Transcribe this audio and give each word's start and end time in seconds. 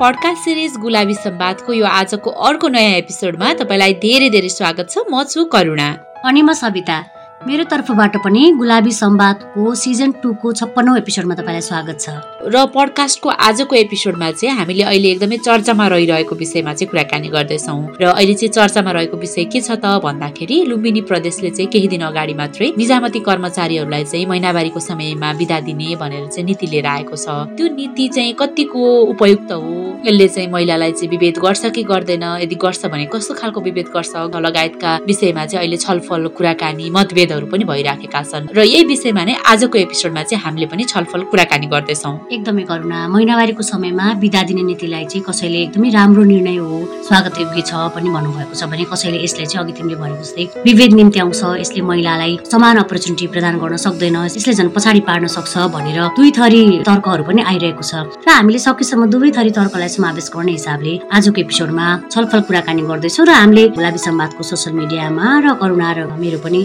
Podcast 0.00 0.44
series 0.44 0.76
Gulabi 0.76 1.14
सम्वादको 1.14 1.72
यो 1.72 1.86
आजको 1.88 2.30
अर्को 2.30 2.68
नयाँ 2.68 2.96
एपिसोडमा 2.96 3.52
तपाईँलाई 3.54 3.94
धेरै 4.04 4.28
धेरै 4.30 4.48
स्वागत 4.48 4.90
छ। 4.92 5.04
म 5.08 5.24
छु 5.24 5.44
करुणा। 5.44 5.88
अनि 6.24 6.42
म 6.42 6.52
सविता। 6.52 7.15
मेरो 7.44 7.64
तर्फबाट 7.70 8.16
पनि 8.24 8.42
गुलाबी 8.58 8.92
सम्वादको 8.92 9.74
सिजन 9.74 10.12
टूको 10.22 10.52
छप्पन्नौ 10.52 10.94
एपिसोडमा 10.96 11.34
तपाईँलाई 11.34 11.60
स्वागत 11.60 11.98
छ। 12.00 12.08
र 12.48 12.64
पडकास्टको 12.74 13.28
आजको 13.28 13.74
एपिसोडमा 13.76 14.30
चाहिँ 14.32 14.56
हामीले 14.56 14.82
अहिले 14.82 15.10
एकदमै 15.10 15.36
चर्चामा 15.44 15.86
रहिरहेको 15.86 16.34
विषयमा 16.34 16.72
चाहिँ 16.72 16.90
कुराकानी 16.90 17.28
गर्दैछौँ। 17.28 18.00
र 18.00 18.04
अहिले 18.08 18.34
चाहिँ 18.34 18.52
चर्चामा 18.56 18.90
रहेको 18.90 19.16
विषय 19.16 19.44
के 19.52 19.60
छ 19.60 19.76
त 19.76 20.00
भन्दाखेरि 20.00 20.56
लुम्बिनी 20.64 21.00
प्रदेशले 21.04 21.50
चाहिँ 21.50 21.68
केही 21.70 21.88
दिन 21.92 22.02
अगाडि 22.08 22.34
मात्रै 22.40 22.72
निजामती 22.78 23.20
कर्मचारीहरूलाई 23.28 24.04
चाहिँ 24.04 24.26
महिनावारीको 24.26 24.80
समयमा 24.80 25.32
बिदा 25.36 25.60
दिने 25.68 25.94
भनेर 26.00 26.26
चाहिँ 26.32 26.44
नीति 26.48 26.66
लिएर 26.66 26.86
आएको 26.86 27.16
छ। 27.16 27.26
त्यो 27.52 27.66
नीति 27.76 28.08
चाहिँ 28.16 28.32
कतिको 28.40 28.82
उपयुक्त 29.12 29.52
हो? 29.52 29.76
यसले 30.08 30.28
चाहिँ 30.28 30.48
महिलालाई 30.50 30.92
चाहिँ 30.92 31.10
विभेद 31.10 31.38
गर्छ 31.44 31.62
कि 31.76 31.82
गर्दैन? 31.84 32.24
यदि 32.42 32.56
गर्छ 32.64 32.86
भने 32.86 33.06
कस्तो 33.12 33.34
खालको 33.34 33.60
विभेद 33.60 33.88
गर्छ? 33.94 34.12
लगायतका 34.34 34.90
विषयमा 35.06 35.46
चाहिँ 35.46 35.60
अहिले 35.62 35.76
छलफल 35.76 36.26
कुराकानी 36.36 36.90
मतभेदहरू 37.26 37.46
पनि 37.50 37.64
भइराखेका 37.64 38.22
छन्। 38.22 38.46
र 38.54 38.60
यही 38.62 38.84
विषयमा 38.86 39.22
नै 39.26 39.34
आजको 39.42 39.76
एपिसोडमा 39.78 40.22
चाहिँ 40.22 40.42
हामीले 40.44 40.66
पनि 40.70 40.84
छलफल 40.86 41.20
कुराकानी 41.30 41.66
गर्दैछौँ। 41.66 42.14
एकदमै 42.30 42.62
करुणा 42.70 42.98
महिनावारीको 43.14 43.62
समयमा 43.62 44.06
बिदा 44.22 44.42
दिने 44.46 44.62
नीतिलाई 44.62 45.04
चाहिँ 45.10 45.24
कसैले 45.26 45.58
एकदमै 45.66 45.90
राम्रो 45.90 46.22
निर्णय 46.22 46.56
हो 46.62 46.78
स्वागत 47.08 47.34
योग्य 47.40 47.62
छ 47.66 47.72
पनि 47.94 48.08
भन्नुभएको 48.14 48.54
छ 48.54 48.62
भने 48.70 48.84
कसैले 48.86 49.18
यसलाई 49.26 49.46
चाहिँ 49.46 49.64
अघि 49.64 49.72
तिमीले 49.74 49.96
भनेको 49.98 50.22
जस्तै 50.22 50.44
विभेद 50.66 50.92
निम्ति 50.94 51.18
आउँछ 51.20 51.42
यसले 51.62 51.80
महिलालाई 51.90 52.32
समान 52.46 52.76
अपर्च्युनिटी 52.86 53.26
प्रदान 53.34 53.54
गर्न 53.58 53.76
सक्दैन 53.86 54.16
यसले 54.26 54.52
झन् 54.54 54.70
पछाडि 54.76 55.00
पार्न 55.08 55.26
सक्छ 55.26 55.54
भनेर 55.74 55.98
दुई 56.16 56.30
थरी 56.38 56.62
तर्कहरू 56.86 57.22
पनि 57.26 57.42
आइरहेको 57.42 57.82
छ। 57.82 58.06
र 58.22 58.28
हामीले 58.30 58.58
सकेसम्म 58.66 59.10
दुवै 59.10 59.30
थरी 59.36 59.50
तर्कलाई 59.58 59.90
समावेश 59.90 60.30
गर्ने 60.34 60.52
हिसाबले 60.58 60.92
आजको 61.10 61.38
एपिसोडमा 61.44 61.86
छलफल 62.12 62.40
कुराकानी 62.46 62.82
गर्दैछौँ 62.86 63.26
र 63.26 63.30
हामीले 63.40 63.62
गुलाबी 63.76 64.00
सम्वादको 64.06 64.42
सोसियल 64.42 64.74
मिडियामा 64.80 65.26
र 65.44 65.46
करुणा 65.60 65.90
र 65.96 66.00
मेरो 66.22 66.38
पनि 66.44 66.60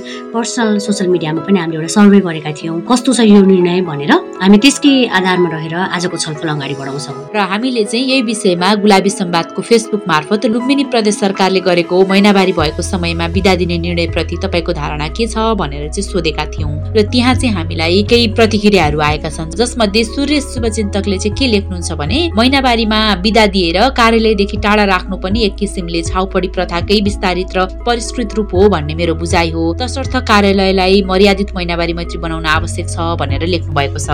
पर्सनल 0.52 0.78
सोसियल 0.84 1.10
मिडियामा 1.10 1.42
पनि 1.48 1.60
हामीले 1.60 1.78
एउटा 1.80 1.88
सर्वे 1.96 2.20
गरेका 2.28 2.52
थियौँ। 2.52 2.84
कस्तो 2.84 3.14
छ 3.16 3.20
यो 3.24 3.40
निर्णय 3.40 3.82
भनेर। 3.88 4.12
हामी 4.44 4.58
त्यसकै 4.60 4.92
आधारमा 5.08 5.50
रहेर 5.50 5.76
आजको 5.96 6.18
छलफल 6.20 6.50
अगाडि 6.52 6.76
बढाउँछौँ। 6.76 7.32
र 7.32 7.40
हामीले 7.40 7.84
चाहिँ 7.88 8.04
यही 8.12 8.22
विषयमा 8.28 8.68
गुलाबी 8.84 9.10
सम्वादको 9.10 9.62
फेसबुक 9.64 10.04
मार्फत 10.12 10.46
लुम्बिनी 10.52 10.84
प्रदेश 10.92 11.16
सरकारले 11.24 11.60
गरेको 11.64 11.96
महिनावारी 12.04 12.52
भएको 12.52 12.82
समयमा 12.84 13.28
बिदा 13.32 13.56
दिने 13.56 13.78
निर्णयप्रति 13.80 14.36
तपाईँको 14.44 14.72
धारणा 14.76 15.08
के 15.16 15.28
छ 15.32 15.56
भनेर 15.56 15.88
चाहिँ 15.88 16.04
सोधेका 16.12 16.46
थियौँ। 16.52 16.76
र 16.92 17.08
त्यहाँ 17.08 17.36
चाहिँ 17.40 17.56
हामीलाई 17.56 18.04
केही 18.12 18.28
प्रतिक्रियाहरू 18.36 19.00
आएका 19.00 19.30
छन् 19.32 19.56
जसमध्ये 19.56 20.04
सूर्य 20.04 20.42
शुभचिन्तकले 20.52 21.18
चाहिँ 21.18 21.36
के 21.40 21.48
लेख्नुहुन्छ 21.48 21.92
भने 21.96 22.20
महिनावारीमा 22.36 23.00
बिदा 23.24 23.46
दिएर 23.56 23.80
कार्यालयदेखि 23.96 24.58
टाढा 24.60 24.84
राख्नु 24.92 25.16
पनि 25.24 25.46
एक 25.48 25.56
किसिमले 25.56 26.02
छाउपडी 26.12 26.48
प्रथाकै 26.52 27.00
विस्तारित 27.08 27.58
र 27.58 27.66
परिष्कृत 27.88 28.36
रूप 28.36 28.56
हो 28.56 28.68
भन्ने 28.76 28.94
मेरो 29.00 29.16
बुझाइ 29.16 29.50
हो। 29.56 29.64
तसर्थ 29.82 30.16
कार्यालयलाई 30.42 31.02
मर्यादित 31.06 31.50
महिनावारी 31.56 31.94
मैत्री 31.94 32.18
बनाउन 32.18 32.46
आवश्यक 32.50 32.88
छ 32.90 32.98
भनेर 33.22 33.46
लेख्नु 33.46 33.74
भएको 33.74 34.00
छ 34.02 34.10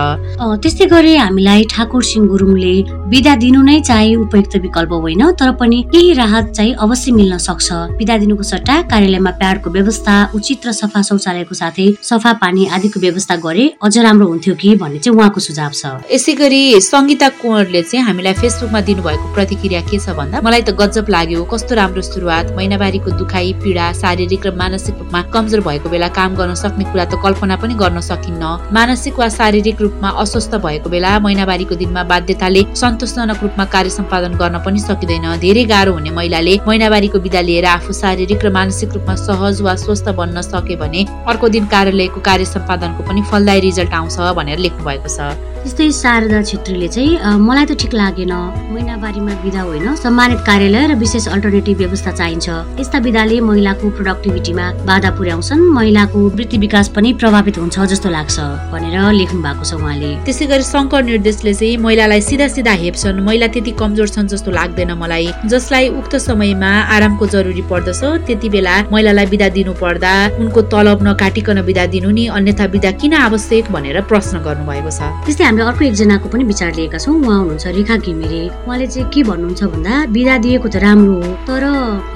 त्यस्तै 0.62 0.86
गरी 0.92 1.14
हामीलाई 1.16 1.64
ठाकुर 1.72 2.02
सिंह 2.04 2.26
गुरुङले 2.28 2.72
बिदा 3.12 3.34
दिनु 3.42 3.62
नै 3.64 3.78
चाहिँ 3.88 4.16
उपयुक्त 4.24 4.56
विकल्प 4.64 4.92
होइन 4.92 5.22
तर 5.40 5.52
पनि 5.60 5.78
केही 5.92 6.12
राहत 6.20 6.52
चाहिँ 6.56 6.74
अवश्य 6.84 7.12
मिल्न 7.12 7.38
सक्छ। 7.38 7.68
बिदा 7.98 8.16
दिनुको 8.18 8.42
सट्टा 8.42 8.76
कार्यालयमा 8.90 9.30
प्याडको 9.40 9.70
व्यवस्था 9.70 10.14
उचित 10.36 10.66
र 10.66 10.72
सफा 10.72 11.02
शौचालयको 11.08 11.54
साथै 11.54 11.86
सफा 12.10 12.32
पानी 12.42 12.66
आदिको 12.76 13.00
व्यवस्था 13.00 13.36
गरे 13.46 13.64
अझ 13.82 13.94
राम्रो 13.98 14.26
हुन्थ्यो 14.28 14.54
कि 14.60 14.74
भन्ने 14.82 14.98
चाहिँ 14.98 15.16
उहाँको 15.16 15.40
सुझाव 15.40 15.72
छ। 15.72 15.82
यसै 16.12 16.34
गरी 16.42 16.62
सङ्गीता 16.82 17.28
कुँवरले 17.40 17.82
चाहिँ 17.82 18.04
हामीलाई 18.04 18.34
फेसबुकमा 18.42 18.80
दिनुभएको 18.90 19.32
प्रतिक्रिया 19.34 19.80
के 19.88 19.98
छ 19.98 20.16
भन्दा 20.20 20.44
मलाई 20.44 20.62
त 20.68 20.76
गजब 20.76 21.08
लाग्यो। 21.16 21.44
कस्तो 21.48 21.74
राम्रो 21.80 22.02
सुरुवात 22.02 22.52
महिनावारीको 22.56 23.16
दुखाइ 23.16 23.52
पीडा 23.64 23.86
शारीरिक 24.02 24.46
र 24.46 24.54
मानसिक 24.60 24.94
रूपमा 24.98 25.22
कमजोर 25.32 25.60
भएको 25.68 25.88
बेला 25.88 26.08
काम 26.18 26.34
गर्न 26.34 26.54
सक्ने 26.54 26.84
कुरा 26.90 27.04
त 27.04 27.22
कल्पना 27.24 27.56
पनि 27.62 27.74
गर्न 27.82 28.00
सकिन्न। 28.02 28.44
मानसिक 28.74 29.18
वा 29.18 29.28
शारीरिक 29.38 29.80
रूपमा 29.80 30.08
अस्वस्थ 30.22 30.54
भएको 30.66 30.90
बेला 30.90 31.18
महिनावारीको 31.24 31.74
दिनमा 31.78 32.02
बाध्यताले 32.12 32.62
सन्तोषजनक 32.74 33.42
रूपमा 33.42 33.64
कार्य 33.74 33.90
सम्पादन 33.98 34.32
गर्न 34.42 34.56
पनि 34.66 34.80
सकिँदैन। 34.80 35.26
धेरै 35.38 35.64
गाह्रो 35.72 35.92
हुने 35.92 36.10
महिलाले 36.18 36.54
महिनावारीको 36.66 37.18
विदा 37.26 37.40
लिएर 37.48 37.66
आफू 37.68 37.92
शारीरिक 37.92 38.44
र 38.44 38.50
मानसिक 38.50 38.92
रूपमा 38.96 39.14
सहज 39.26 39.62
वा 39.62 39.74
स्वस्थ 39.84 40.08
बन्न 40.18 40.40
सके 40.42 40.76
भने 40.76 41.06
अर्को 41.28 41.48
दिन 41.54 41.66
कार्यालयको 41.74 42.20
कार्य 42.20 42.44
सम्पादनको 42.54 43.02
पनि 43.08 43.22
फलदायी 43.30 43.60
रिजल्ट 43.60 43.92
आउँछ 43.94 44.16
भनेर 44.38 44.58
लेख्नु 44.58 44.84
भएको 44.84 45.08
छ। 45.08 45.30
त्यस्तै 45.58 45.90
शारदा 45.92 46.40
छेत्रीले 46.42 46.88
चाहिँ 46.88 47.38
मलाई 47.38 47.66
त 47.66 47.72
ठिक 47.82 47.94
लागेन। 47.94 48.32
महिनावारीमा 48.72 49.32
विदा 49.44 49.62
होइन। 49.68 49.86
सम्मानित 49.98 50.40
कार्यालय 50.46 50.86
र 50.86 50.94
विशेष 51.02 51.26
अल्टरनेटिभ 51.28 51.76
व्यवस्था 51.78 52.10
चाहिन्छ। 52.14 52.48
यस्ता 52.80 52.98
विधाले 53.06 53.40
महिलाको 53.42 53.90
प्रोडक्टिभिटीमा 53.90 54.66
बाधा 54.88 55.10
पुर्याउँछन्। 55.18 55.60
महिलाको 56.08 56.36
वृत्ति 56.36 56.58
विकास 56.58 56.88
पनि 56.96 57.12
प्रभावित 57.20 57.58
हुन्छ 57.58 57.78
जस्तो 57.92 58.08
लाग्छ 58.10 58.38
भनेर 58.72 59.12
लेख्नु 59.12 59.40
भएको 59.42 59.64
छ 59.64 59.74
उहाँले। 59.74 60.10
त्यसै 60.24 60.46
गरी 60.48 60.62
शङ्कर 60.64 61.02
निर्देशले 61.04 61.52
चाहिँ 61.54 61.76
महिलालाई 61.84 62.20
सिधा 62.20 62.48
सिधा 62.48 62.72
हेप्छन्। 62.72 63.20
महिला 63.20 63.46
त्यति 63.52 63.72
कमजोर 63.76 64.08
छन् 64.08 64.28
जस्तो 64.28 64.50
लाग्दैन 64.50 64.92
मलाई। 64.96 65.28
जसलाई 65.44 65.88
उक्त 66.00 66.16
समयमा 66.16 66.70
आरामको 66.96 67.26
जरुरी 67.28 67.62
पर्दछ 67.68 68.00
त्यति 68.26 68.48
बेला 68.48 68.74
महिलालाई 68.92 69.26
विदा 69.32 69.48
दिनु 69.52 69.72
पर्दा 69.76 70.12
उनको 70.40 70.60
तलब 70.72 70.98
नकाटिकन 71.08 71.60
विदा 71.68 71.84
दिनु 71.92 72.10
नि 72.10 72.24
अन्यथा 72.32 72.64
विदा 72.72 72.90
किन 73.00 73.12
आवश्यक 73.28 73.70
भनेर 73.72 74.00
प्रश्न 74.08 74.40
गर्नुभएको 74.40 74.90
छ। 74.90 75.00
त्यस्तै 75.28 75.44
हामीले 75.44 75.64
अर्को 75.68 75.84
एकजनाको 75.84 76.26
पनि 76.32 76.44
विचार 76.48 76.70
लिएका 76.78 76.98
छौँ। 76.98 77.14
उहाँ 77.20 77.38
हुनुहुन्छ 77.38 77.66
रेखा 77.76 77.96
घिमिरे। 78.00 78.42
उहाँले 78.64 78.86
चाहिँ 78.86 79.08
के 79.12 79.20
भन्नुहुन्छ 79.28 79.62
भन्दा 79.76 79.92
बिदा 80.16 80.34
दिएको 80.44 80.68
त 80.72 80.76
राम्रो 80.80 81.14
हो 81.20 81.30
तर 81.44 81.64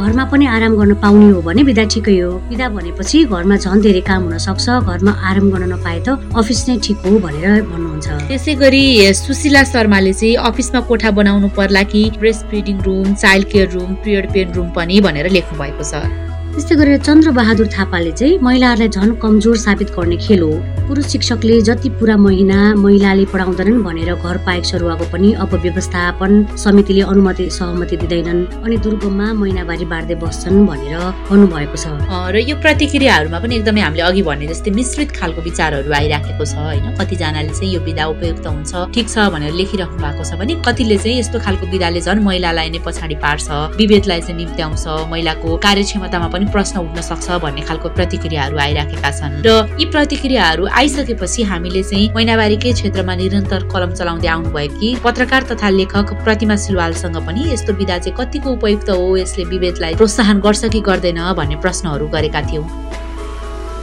घरमा 0.00 0.24
पनि 0.32 0.44
आराम 0.56 0.72
गर्न 0.80 0.94
पाउने 1.04 1.28
हो 1.36 1.40
भने 1.44 1.62
बिदा 1.68 1.84
ठिकै 1.92 2.18
हो। 2.20 2.32
बिदा 2.48 2.68
भनेपछि 2.72 3.18
घरमा 3.28 3.56
झन् 3.56 3.80
धेरै 3.82 4.00
काम 4.08 4.22
हुन 4.24 4.38
सक्छ 4.46 4.66
घरमा 4.88 5.12
आराम 5.28 5.46
गर्न 5.52 5.70
नपाए 5.72 5.98
त 6.06 6.08
अफिस 6.40 6.60
नै 6.68 6.76
ठिक 6.86 7.06
हो 7.06 7.18
भनेर 7.26 7.62
भन्नुहुन्छ। 7.70 8.08
त्यसै 8.32 8.54
गरी 8.64 8.84
सुशीला 9.20 9.62
शर्माले 9.72 10.12
चाहिँ 10.20 10.34
अफिसमा 10.48 10.80
कोठा 10.90 11.10
बनाउनु 11.20 11.48
पर्ला 11.58 11.82
कि 11.92 12.02
breast 12.18 12.42
feeding 12.50 12.76
room 12.88 13.14
child 13.14 13.46
care 13.52 13.70
room 13.76 13.94
period 14.04 14.26
pain 14.34 14.52
room 14.58 14.68
पनि 14.76 15.00
भनेर 15.06 15.30
लेख्नु 15.38 15.58
भएको 15.62 15.84
छ। 15.90 16.31
त्यस्तै 16.52 16.76
गरेर 16.76 16.98
चन्द्रबहादुर 17.08 17.68
थापाले 17.72 18.10
चाहिँ 18.12 18.38
महिलाहरूलाई 18.44 18.88
झन् 18.92 19.12
कमजोर 19.24 19.56
साबित 19.56 19.90
गर्ने 19.96 20.16
खेल 20.20 20.42
हो। 20.44 20.52
पुरुष 20.84 21.06
शिक्षकले 21.12 21.54
जति 21.64 21.88
पुरा 21.96 22.16
महिना 22.20 22.58
महिलाले 22.76 23.24
पढाउँदैनन् 23.32 23.80
भनेर 23.86 24.10
घर 24.20 24.36
पाएक 24.44 24.64
सरुवाको 24.70 25.04
पनि 25.12 25.32
अपव्यवस्थापन 25.44 26.32
समितिले 26.64 27.02
अनुमति 27.12 27.48
सहमति 27.56 27.96
दिँदैनन् 28.02 28.40
अनि 28.64 28.76
दुर्गममा 28.84 29.26
महिनावारी 29.32 29.86
बाँड्दै 29.92 30.16
बस्छन् 30.20 30.66
भनेर 30.68 31.00
भन्नुभएको 31.30 31.76
छ। 31.80 31.86
र 32.34 32.44
यो 32.44 32.56
प्रतिक्रियाहरूमा 32.60 33.38
पनि 33.40 33.54
एकदमै 33.56 33.80
हामीले 33.80 34.02
अघि 34.12 34.22
भने 34.28 34.46
जस्तै 34.52 34.70
मिश्रित 34.76 35.10
खालको 35.16 35.40
विचारहरू 35.48 35.88
आइराखेको 35.88 36.44
छ 36.44 36.54
होइन? 36.60 36.86
कतिजनाले 37.00 37.52
चाहिँ 37.56 37.72
यो 37.72 37.80
विधा 37.88 38.04
उपयुक्त 38.12 38.46
हुन्छ 38.52 38.72
ठिक 38.92 39.06
छ 39.08 39.16
भनेर 39.32 39.56
लेखिराख्नु 39.56 39.98
भएको 40.04 40.22
छ 40.28 40.36
भने 40.36 40.60
कतिले 40.68 41.00
चाहिँ 41.00 41.16
यस्तो 41.24 41.40
खालको 41.40 41.64
विधाले 41.72 42.00
झन् 42.04 42.20
महिलालाई 42.28 42.68
नै 42.76 42.84
पछाडि 42.84 43.16
पार्छ 43.24 43.48
विभेदलाई 43.80 44.20
चाहिँ 44.20 44.36
निम्त्याउँछ 44.36 44.84
महिलाको 45.08 45.48
कार्यक्षमतामा 45.64 46.28
पनि 46.28 46.40
पनि 46.42 46.52
प्रश्न 46.52 46.78
उठ्न 46.80 47.00
सक्छ 47.02 47.38
भन्ने 47.42 47.62
खालको 47.62 47.88
प्रतिक्रियाहरू 47.94 48.58
आइराखेका 48.58 49.10
छन्। 49.10 49.42
र 49.46 49.50
यी 49.78 49.86
प्रतिक्रियाहरू 49.86 50.66
आइसकेपछि 50.66 51.42
हामीले 51.42 51.82
चाहिँ 51.82 52.10
महिनावारीकै 52.14 52.72
क्षेत्रमा 52.72 53.14
निरन्तर 53.14 53.68
कलम 53.72 53.92
चलाउँदै 53.94 54.28
आउनुभएकी 54.28 54.88
पत्रकार 55.04 55.42
तथा 55.50 55.68
लेखक 55.78 56.12
प्रतिमा 56.24 56.56
सिलवालसँग 56.56 57.16
पनि 57.26 57.42
यस्तो 57.52 57.72
विधा 57.78 57.98
चाहिँ 57.98 58.16
कतिको 58.18 58.50
उपयुक्त 58.58 58.90
हो 58.90 59.16
यसले 59.16 59.44
विभेदलाई 59.54 59.94
प्रोत्साहन 59.94 60.40
गर्छ 60.40 60.64
कि 60.72 60.80
गर्दैन 60.80 61.20
भन्ने 61.38 61.56
प्रश्नहरू 61.62 62.08
गरेका 62.08 62.42
थियौँ। 62.50 62.66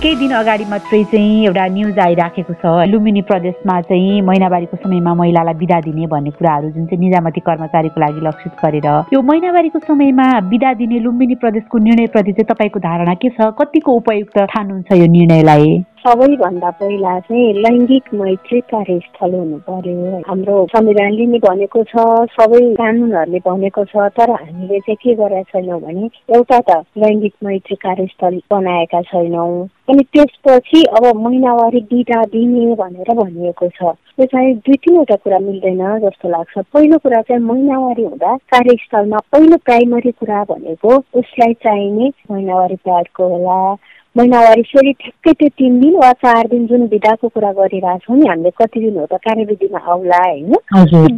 केही 0.03 0.15
दिन 0.15 0.31
अगाडि 0.31 0.65
मात्रै 0.65 1.03
चाहिँ 1.11 1.45
एउटा 1.45 1.65
न्युज 1.75 1.97
आइराखेको 1.99 2.53
छ। 2.61 2.87
लुम्बिनी 2.87 3.21
प्रदेशमा 3.27 3.75
चाहिँ 3.83 4.21
महिनावारीको 4.23 4.77
समयमा 4.79 5.13
महिलालाई 5.13 5.53
बिदा 5.59 5.79
दिने 5.87 6.07
भन्ने 6.07 6.31
कुराहरू 6.39 6.69
जुन 6.71 6.85
चाहिँ 6.87 6.99
निजामती 7.03 7.41
कर्मचारीको 7.43 7.99
लागि 7.99 8.21
लक्षित 8.27 8.53
गरेर 8.63 8.87
यो 9.13 9.21
महिनावारीको 9.21 9.79
समयमा 9.83 10.27
बिदा 10.47 10.73
दिने 10.79 10.99
लुम्बिनी 11.03 11.35
प्रदेशको 11.43 11.77
निर्णयप्रति 11.83 12.31
चाहिँ 12.31 12.47
तपाईँको 12.47 12.79
धारणा 12.79 13.13
के 13.19 13.29
छ? 13.29 13.51
कतिको 13.59 13.91
उपयुक्त 13.99 14.39
ठान्नुहुन्छ 14.55 14.89
यो 15.03 15.07
निर्णयलाई? 15.19 15.67
सबैभन्दा 15.99 16.69
पहिला 16.79 17.19
चाहिँ 17.19 17.53
लैङ्गिक 17.63 18.03
मैत्री 18.19 18.59
कार्यस्थल 18.71 19.33
हुनु 19.35 19.57
पर्यो 19.69 20.21
हाम्रो 20.27 20.55
संविधानले 20.75 21.25
नि 21.31 21.39
भनेको 21.45 21.83
छ 21.91 22.05
सबै 22.35 22.61
कानुनहरूले 22.75 23.39
भनेको 23.47 23.83
छ 23.91 24.07
तर 24.19 24.31
हामीले 24.31 24.79
चाहिँ 24.79 24.95
के 25.03 25.15
गरेका 25.15 25.59
छैनौँ 25.59 25.79
भने 25.81 26.09
एउटा 26.37 26.59
त 26.69 26.77
लैङ्गिक 27.03 27.33
मैत्री 27.43 27.75
कार्यस्थल 27.83 28.39
बनाएका 28.51 29.01
छैनौँ। 29.11 29.51
अनि 29.89 30.03
त्यसपछि 30.13 30.83
अब 30.97 31.05
महिनावारी 31.17 31.81
बिदा 31.91 32.23
दिने 32.31 32.75
भनेर 32.79 33.13
भनिएको 33.19 33.67
छ। 33.67 33.93
त्यो 34.15 34.25
चाहिँ 34.25 34.55
दुई 34.55 34.75
तिनवटा 34.85 35.15
कुरा 35.23 35.39
मिल्दैन 35.39 35.83
जस्तो 36.05 36.29
लाग्छ। 36.29 36.57
पहिलो 36.73 36.97
कुरा 37.03 37.21
चाहिँ 37.21 37.43
महिनावारी 37.43 38.03
हुँदा 38.03 38.35
कार्यस्थलमा 38.55 39.17
पहिलो 39.31 39.57
प्राइमरी 39.65 40.11
कुरा 40.11 40.43
भनेको 40.49 40.97
उसलाई 41.21 41.53
चाहिने 41.67 42.11
महिनावारी 42.31 42.75
प्याडको 42.87 43.27
होला। 43.35 43.59
महिनावारी 44.19 44.61
फेरि 44.69 44.91
ठ्याक्कै 44.91 45.31
त्यो 45.31 45.47
तिन 45.59 45.79
दिन 45.79 45.95
वा 45.95 46.11
चार 46.23 46.47
दिन 46.47 46.65
जुन 46.67 46.85
बिदाको 46.87 47.27
कुरा 47.27 47.51
गरिरहेछौँ 47.51 48.17
नि 48.17 48.27
हामीले 48.27 48.49
कति 48.51 48.79
दिन 48.79 48.97
हो 48.99 49.05
त? 49.05 49.19
कार्यविधिमा 49.27 49.79
आउला 49.91 50.17
होइन? 50.23 50.53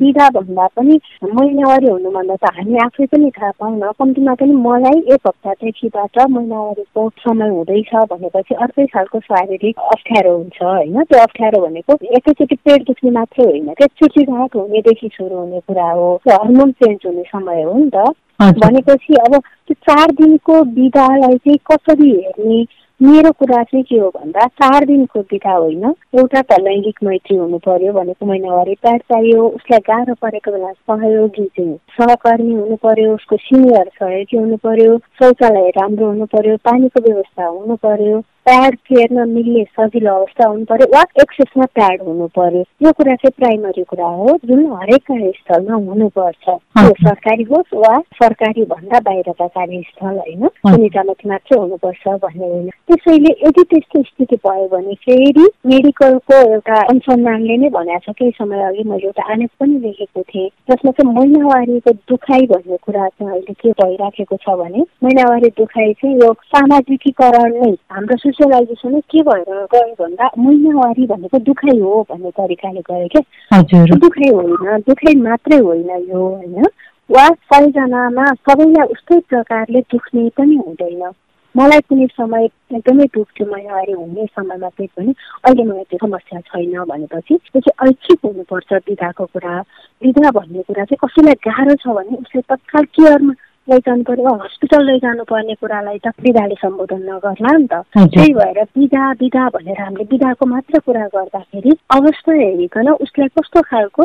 बिदा 0.01 0.29
भन्दा 0.29 0.67
पनि 0.75 0.99
महिनावारी 1.23 1.87
हुनुभन्दा 1.87 2.35
त 2.35 2.51
हामी 2.57 2.77
आफै 2.85 3.05
पनि 3.05 3.29
थाहा 3.37 3.51
पाउन 3.59 3.81
कम्तीमा 3.99 4.33
पनि 4.41 4.55
मलाई 4.67 4.99
एक 5.13 5.27
हप्तादेखिबाट 5.27 6.19
महिनावारीको 6.29 7.09
समय 7.25 7.49
हुँदैछ 7.49 7.91
भनेपछि 8.11 8.55
अर्कै 8.65 8.85
खालको 8.93 9.19
शारीरिक 9.19 9.79
अप्ठ्यारो 9.87 10.37
हुन्छ 10.37 10.61
होइन? 10.63 11.03
त्यो 11.03 11.21
अप्ठ्यारो 11.21 11.65
भनेको 11.65 11.97
एकैचोटि 12.17 12.55
पेट 12.55 12.81
दुख्ने 12.87 13.11
मात्रै 13.11 13.45
होइन 13.45 13.73
त्यो 13.73 13.87
चिचिघाट 14.01 14.55
हुनेदेखि 14.55 15.09
सुरु 15.13 15.35
हुने 15.35 15.59
कुरा 15.67 15.89
हो। 15.91 16.09
हर्मोन 16.29 16.71
चेन्ज 16.71 16.99
हुने 17.05 17.23
समय 17.33 17.63
हो 17.63 17.77
नि 17.77 17.89
त। 17.95 18.13
भनेपछि 18.41 19.13
अब 19.15 19.35
त्यो 19.67 19.73
चार 19.87 20.11
दिनको 20.11 20.61
बिदालाई 20.77 21.37
चाहिँ 21.37 21.57
कसरी 21.71 22.09
हेर्ने 22.11 22.63
मेरो 23.03 23.31
कुरा 23.31 23.61
चाहिँ 23.63 23.83
के 23.83 23.97
हो 23.99 24.07
भन्दा 24.15 24.45
चार 24.61 24.85
दिनको 24.85 25.21
बिदा 25.29 25.53
होइन 25.53 25.85
एउटा 26.19 26.41
त 26.41 26.57
लैङ्गिक 26.61 26.99
मैत्री 27.03 27.37
हुनु 27.37 27.57
पर्यो 27.65 27.93
भनेको 27.93 28.25
महिनावारी 28.25 28.75
प्याड 28.81 29.01
चाहियो 29.11 29.47
उसलाई 29.47 29.79
गाह्रो 29.87 30.13
परेको 30.21 30.51
बेला 30.51 30.71
सहयोगी 30.71 31.45
चाहिँ 31.57 31.77
सहकर्मी 31.97 32.53
हुनु 32.53 32.75
पर्यो 32.85 33.13
उसको 33.13 33.37
सिनियर 33.47 33.89
सहयोगी 33.97 34.37
हुनु 34.37 34.57
पर्यो 34.67 34.97
शौचालय 35.21 35.69
राम्रो 35.77 36.07
हुनु 36.07 36.25
पर्यो 36.35 36.57
पानीको 36.69 37.03
व्यवस्था 37.07 37.47
हुनु 37.47 37.75
पर्यो। 37.85 38.21
प्याड 38.45 38.75
फेर्न 38.89 39.27
मिल्ने 39.29 39.63
सजिलो 39.79 40.13
अवस्था 40.13 40.47
हुनु 40.47 40.65
पर्यो 40.65 40.85
वा 40.93 41.01
एक्सेसमा 41.21 41.65
प्याड 41.75 42.01
हुनु 42.07 42.27
पर्यो? 42.37 42.63
यो 42.83 42.91
कुरा 42.91 43.15
चाहिँ 43.15 43.31
प्राइमरी 43.37 43.83
कुरा 43.83 44.05
हो। 44.05 44.37
जुन 44.45 44.65
हरेक 44.73 45.01
कार्यस्थलमा 45.01 45.75
हुनुपर्छ। 45.75 46.45
त्यो 46.47 46.93
सरकारी 47.01 47.43
होस् 47.51 47.73
वा 47.73 47.99
सरकारी 48.21 48.63
भन्दा 48.65 48.99
बाहिरका 48.99 49.47
कार्यस्थल 49.47 50.17
होइन? 50.17 50.47
सुनितामाथि 50.47 51.29
मात्रै 51.29 51.59
हुनुपर्छ 51.59 52.07
भन्ने 52.23 52.47
होइन। 52.47 52.69
त्यसैले 52.87 53.33
यदि 53.45 53.63
त्यस्तो 53.71 54.01
स्थिति 54.03 54.35
भयो 54.47 54.67
भने 54.73 54.93
फेरि 55.05 55.45
मेडिकलको 55.73 56.41
एउटा 56.51 56.81
अनुसन्धानले 56.81 57.57
नै 57.57 57.69
भनेको 57.69 58.11
छ। 58.11 58.15
केही 58.17 58.31
समय 58.31 58.63
अघि 58.67 58.83
मैले 58.89 59.05
एउटा 59.05 59.31
आनेक 59.33 59.51
पनि 59.59 59.77
लेखेको 59.85 60.21
थिएँ। 60.21 60.49
जसमा 60.71 60.91
चाहिँ 60.91 61.13
महिनावारीको 61.13 61.91
दुखाइ 62.09 62.45
भन्ने 62.53 62.77
कुरा 62.83 63.07
चाहिँ 63.07 63.31
अहिले 63.31 63.53
के 63.53 63.71
भइराखेको 63.83 64.35
छ 64.41 64.57
भने 64.63 64.85
महिनावारी 65.03 65.49
दुखाइ 65.61 65.93
चाहिँ 65.93 66.15
यो 66.21 66.33
सामाजिकीकरण 66.55 67.53
नै 67.61 67.73
हाम्रो 67.91 68.17
सोसियलाइजेसन 68.31 68.99
के 69.11 69.21
भएर 69.21 69.67
गयो 69.73 69.93
भन्दा 69.99 70.29
महिनावारी 70.39 71.05
भनेको 71.07 71.39
दुखाइ 71.39 71.79
हो 71.79 72.01
भन्ने 72.09 72.31
तरिकाले 72.31 72.81
गयो 72.81 73.07
क्या। 73.07 73.61
दुखाइ 73.95 74.29
होइन 74.29 74.81
दुखाइ 74.87 75.15
मात्रै 75.21 75.57
होइन 75.57 75.89
यो 76.09 76.21
होइन? 76.27 76.63
वा 77.09 77.27
सबैजनामा 77.27 78.25
सबैलाई 78.47 78.87
उस्तै 78.87 79.19
प्रकारले 79.19 79.79
दुख्ने 79.91 80.29
पनि 80.37 80.55
हुँदैन। 80.55 81.11
मलाई 81.55 81.79
कुनै 81.81 82.07
समय 82.07 82.45
एकदमै 82.45 83.05
दुख्थ्यो 83.05 83.45
महिनावारी 83.51 83.91
हुने 83.91 84.25
समयमा 84.25 84.69
चाहिँ 84.69 84.87
पनि 84.97 85.13
अहिले 85.45 85.63
मलाई 85.63 85.83
त्यो 85.83 86.07
समस्या 86.07 86.39
छैन 86.39 86.83
भनेपछि 86.83 87.35
त्यो 87.35 87.59
चाहिँ 87.59 87.89
ऐच्छिक 87.89 88.19
हुनुपर्छ 88.25 88.73
विधाको 88.73 89.25
कुरा 89.25 89.59
विधा 90.03 90.31
भन्ने 90.31 90.61
कुरा 90.61 90.83
चाहिँ 90.83 90.99
कसैलाई 91.03 91.41
गाह्रो 91.47 91.75
छ 91.75 91.95
भने 91.97 92.17
उसले 92.17 92.41
तत्काल 92.41 92.83
केयरमा 92.95 93.33
लैजानु 93.71 94.03
पर्यो 94.03 94.33
हस्पिटल 94.43 94.83
लैजानु 94.85 95.23
पर्ने 95.23 95.53
कुरालाई 95.55 95.97
त 96.03 96.11
विधाले 96.23 96.55
सम्बोधन 96.59 97.01
नगर्ला 97.07 97.51
नि 97.57 97.67
त। 97.71 97.73
त्यही 97.95 98.33
भएर 98.35 98.59
विधा 98.77 99.11
विधा 99.21 99.47
भनेर 99.55 99.79
हामीले 99.81 100.03
विधाको 100.11 100.45
मात्र 100.45 100.79
कुरा 100.85 101.05
गर्दाखेरि 101.15 101.71
अवस्था 101.95 102.33
हेरिकन 102.35 102.89
उसलाई 102.99 103.27
कस्तो 103.39 103.61
खालको 103.71 104.03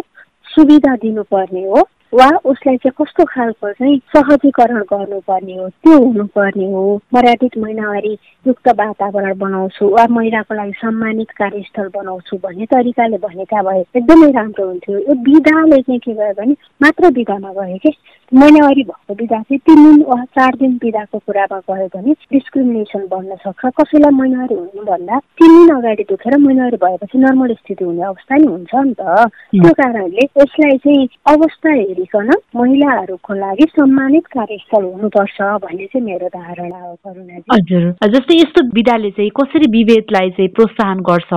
सुविधा 0.55 0.95
दिनुपर्ने 1.03 1.65
हो? 1.67 1.83
वा 2.12 2.29
उसलाई 2.44 2.76
चाहिँ 2.76 2.93
कस्तो 2.99 3.25
खालको 3.29 3.73
चाहिँ 3.73 3.99
सहजीकरण 4.17 4.82
गर्नुपर्ने 4.93 5.56
हो 5.56 5.69
त्यो 5.69 5.99
हुनुपर्ने 5.99 6.67
हो। 6.73 6.85
मर्यादित 7.14 7.58
महिनावारी 7.58 8.12
युक्त 8.47 8.69
वातावरण 8.69 9.38
बनाउँछु 9.38 9.88
वा 9.94 10.06
महिलाको 10.11 10.55
लागि 10.55 10.73
सम्मानित 10.81 11.31
कार्यस्थल 11.38 11.88
बनाउँछु 11.94 12.37
भन्ने 12.44 12.67
तरिकाले 12.73 13.19
भनेका 13.19 13.62
भए 13.62 13.81
एकदमै 13.97 14.31
राम्रो 14.32 14.67
हुन्थ्यो। 14.67 14.99
यो 14.99 15.14
विधाले 15.26 15.81
चाहिँ 15.82 16.00
के 16.00 16.12
भयो 16.14 16.32
भने 16.38 16.56
मात्र 16.82 17.11
विधामा 17.19 17.53
गयो 17.53 17.79
कि? 17.85 17.93
महिनावारी 18.32 18.82
भएको 18.82 19.14
बिदा 19.14 19.41
चाहिँ 19.43 19.58
तिन 19.67 19.85
दिन 19.85 20.03
वा 20.08 20.25
चार 20.35 20.56
दिन 20.61 20.73
बिदाको 20.82 21.19
कुरामा 21.19 21.58
गयो 21.70 21.87
भने 21.94 22.12
डिस्क्रिमिनेसन 22.32 23.06
बढ्न 23.11 23.37
सक्छ। 23.44 23.70
कसैलाई 23.81 24.14
महिनावारी 24.14 24.55
हुनुभन्दा 24.55 25.19
तिन 25.38 25.53
दिन 25.56 25.76
अगाडि 25.76 26.05
दुखेर 26.11 26.37
महिनावारी 26.38 26.76
भएपछि 26.87 27.19
नर्मल 27.19 27.55
स्थिति 27.55 27.85
हुने 27.85 28.03
अवस्था 28.03 28.37
नि 28.37 28.47
हुन्छ 28.47 28.75
नि 28.75 28.94
त। 29.00 29.29
त्यो 29.61 29.73
कारणले 29.82 30.26
यसलाई 30.26 30.79
चाहिँ 30.79 31.08
अवस्था 31.35 31.75
हेरिकन 31.96 32.31
महिलाहरूको 32.56 33.34
लागि 33.34 33.64
सम्मानित 33.64 34.26
कार्यस्थल 34.26 34.84
हुनुपर्छ 34.84 35.43
भन्ने 35.64 35.87
चाहिँ 35.87 36.04
मेरो 36.06 36.28
धारणा 36.28 36.78
हो 36.78 36.94
करुणाजी 36.94 37.48
हजुर। 37.52 37.84
जस्तै 38.08 38.34
यस्तो 38.37 38.64
विधाले 38.75 39.10
चाहिँ 39.10 39.31
कसरी 39.31 39.70
विभेदलाई 39.70 40.31
चाहिँ 40.31 40.48
प्रोत्साहन 40.48 41.00
गर्छ? 41.00 41.32